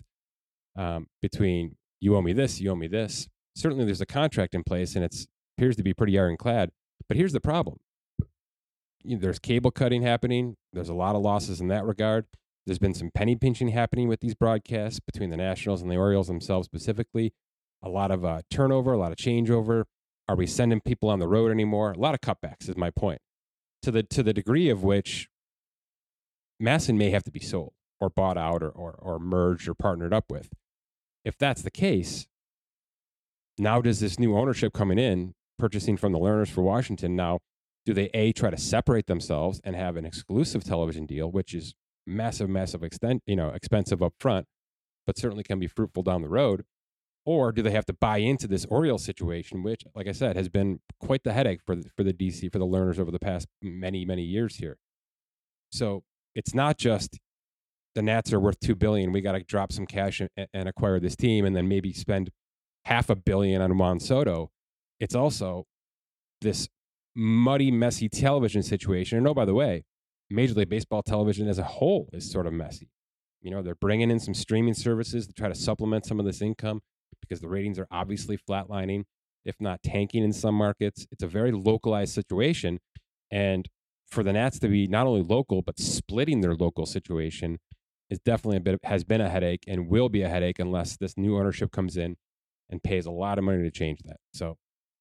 [0.76, 3.28] um, between you owe me this, you owe me this.
[3.56, 5.14] Certainly, there's a contract in place, and it
[5.56, 6.70] appears to be pretty ironclad.
[7.08, 7.78] But here's the problem:
[9.02, 10.56] you know, there's cable cutting happening.
[10.72, 12.26] There's a lot of losses in that regard.
[12.66, 16.28] There's been some penny pinching happening with these broadcasts between the Nationals and the Orioles
[16.28, 17.32] themselves specifically.
[17.82, 19.84] A lot of uh, turnover, a lot of changeover.
[20.28, 21.92] Are we sending people on the road anymore?
[21.92, 23.20] A lot of cutbacks is my point
[23.82, 25.28] to the to the degree of which
[26.62, 30.12] MASN may have to be sold or bought out or, or, or merged or partnered
[30.12, 30.50] up with.
[31.24, 32.26] If that's the case,
[33.58, 37.40] now does this new ownership coming in, purchasing from the Lerners for Washington, now
[37.86, 41.74] do they A, try to separate themselves and have an exclusive television deal, which is
[42.06, 44.46] massive, massive extent, you know, expensive up front,
[45.06, 46.64] but certainly can be fruitful down the road?
[47.26, 50.48] Or do they have to buy into this Orioles situation, which, like I said, has
[50.48, 53.48] been quite the headache for the, for the DC for the Lerners over the past
[53.62, 54.76] many many years here.
[55.72, 56.04] So
[56.34, 57.18] it's not just
[57.94, 59.12] the Nats are worth two billion.
[59.12, 62.30] We got to drop some cash and, and, acquire this team, and then maybe spend
[62.84, 64.50] half a billion on Juan Soto.
[65.00, 65.66] It's also
[66.40, 66.68] this
[67.14, 69.18] muddy, messy television situation.
[69.18, 69.84] And oh, by the way,
[70.30, 72.90] Major League Baseball television as a whole is sort of messy.
[73.40, 76.40] You know, they're bringing in some streaming services to try to supplement some of this
[76.40, 76.80] income
[77.28, 77.96] because the ratings are mm-hmm.
[77.96, 79.04] obviously flatlining,
[79.44, 81.06] if not tanking in some markets.
[81.10, 82.80] It's a very localized situation.
[83.30, 83.68] And
[84.06, 87.58] for the Nats to be not only local, but splitting their local situation
[88.10, 91.16] is definitely a bit, has been a headache and will be a headache unless this
[91.16, 92.16] new ownership comes in
[92.70, 94.18] and pays a lot of money to change that.
[94.32, 94.56] So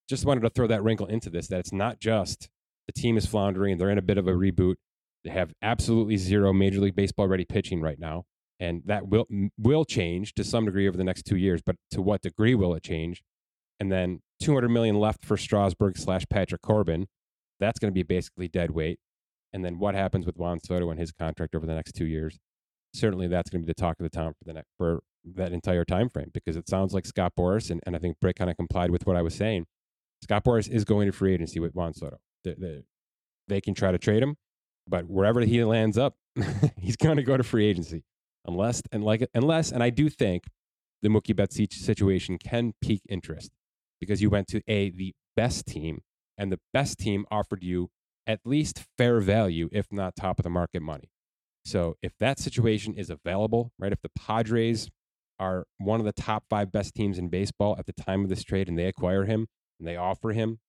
[0.10, 2.50] just wanted to throw that wrinkle into this that it's not just
[2.88, 4.76] the team is floundering, they're in a bit of a reboot.
[5.24, 8.26] They have absolutely zero Major League Baseball ready pitching right now
[8.60, 9.28] and that will
[9.58, 11.62] will change to some degree over the next two years.
[11.66, 13.24] But to what degree will it change?
[13.80, 17.08] And then 200 million left for Strasburg slash Patrick Corbin.
[17.60, 19.00] That's going to be basically dead weight.
[19.52, 22.40] And then what happens with Juan Soto and his contract over the next two years?
[22.94, 25.02] Certainly, that's going to be the talk of the town for the next for
[25.36, 28.36] that entire time frame because it sounds like Scott Boras and, and I think Britt
[28.36, 29.66] kind of complied with what I was saying.
[30.22, 32.18] Scott Boras is going to free agency with Juan Soto.
[32.44, 32.84] They, they,
[33.48, 34.36] they can try to trade him,
[34.88, 36.16] but wherever he lands up,
[36.78, 38.04] he's going to go to free agency
[38.46, 40.46] unless and like unless and I do think
[41.02, 43.52] the Mookie Betts situation can pique interest
[44.00, 46.02] because you went to a the best team
[46.38, 47.90] and the best team offered you
[48.26, 51.10] at least fair value, if not top of the market money.
[51.66, 53.92] So if that situation is available, right?
[53.92, 54.90] If the Padres
[55.40, 58.44] are one of the top five best teams in baseball at the time of this
[58.44, 59.48] trade and they acquire him
[59.80, 60.60] and they offer him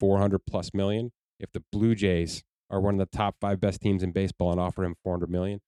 [0.00, 4.02] 400 plus million, if the Blue Jays are one of the top five best teams
[4.02, 5.60] in baseball and offer him 400 million.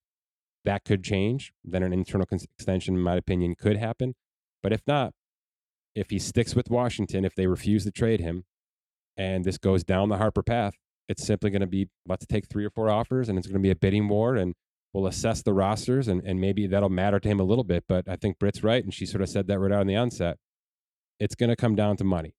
[0.67, 1.53] That could change.
[1.63, 4.15] Then an internal extension, in my opinion, could happen.
[4.61, 5.13] But if not,
[5.95, 8.43] if he sticks with Washington, if they refuse to trade him,
[9.15, 10.73] and this goes down the Harper path,
[11.07, 13.65] it's simply going to be let's take three or four offers, and it's going to
[13.65, 14.55] be a bidding war, and
[14.93, 17.85] we'll assess the rosters, and, and maybe that'll matter to him a little bit.
[17.87, 19.95] But I think Britt's right, and she sort of said that right out on the
[19.95, 20.37] onset.
[21.17, 22.35] It's going to come down to money,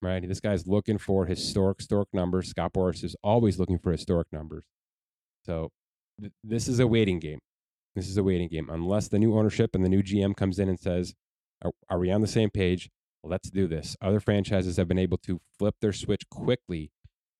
[0.00, 0.26] right?
[0.28, 2.50] This guy's looking for historic, historic numbers.
[2.50, 4.62] Scott Boras is always looking for historic numbers.
[5.44, 5.72] So
[6.20, 7.40] th- this is a waiting game.
[7.94, 8.68] This is a waiting game.
[8.70, 11.14] Unless the new ownership and the new GM comes in and says,
[11.62, 12.90] are, are we on the same page?
[13.22, 13.96] Let's do this.
[14.02, 16.90] Other franchises have been able to flip their switch quickly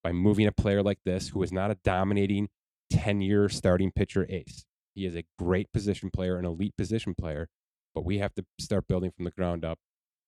[0.03, 2.49] by moving a player like this who is not a dominating
[2.89, 4.65] 10 year starting pitcher ace.
[4.95, 7.49] He is a great position player, an elite position player,
[7.93, 9.79] but we have to start building from the ground up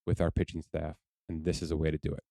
[0.06, 0.96] with our pitching staff.
[1.30, 2.24] And this is a way to do it.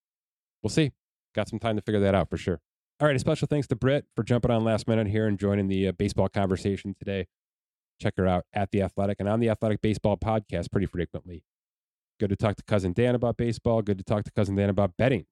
[0.62, 0.92] We'll see.
[1.34, 2.60] Got some time to figure that out for sure.
[3.00, 3.16] All right.
[3.16, 5.92] A special thanks to Britt for jumping on last minute here and joining the uh,
[5.92, 7.26] baseball conversation today.
[8.00, 11.42] Check her out at The Athletic and on the Athletic Baseball podcast pretty frequently.
[12.18, 13.82] Good to talk to Cousin Dan about baseball.
[13.82, 15.26] Good to talk to Cousin Dan about betting.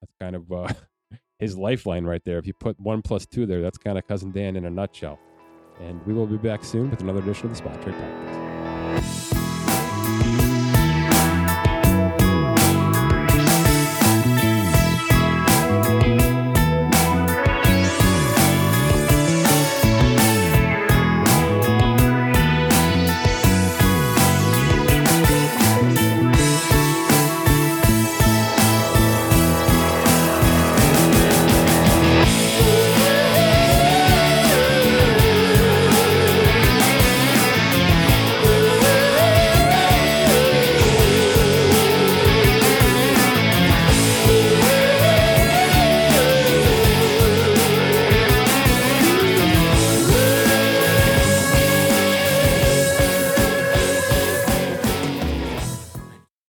[0.00, 0.68] That's kind of uh,
[1.38, 2.38] his lifeline right there.
[2.38, 5.18] If you put one plus two there, that's kind of Cousin Dan in a nutshell.
[5.80, 9.49] And we will be back soon with another edition of the Spotrac Podcast.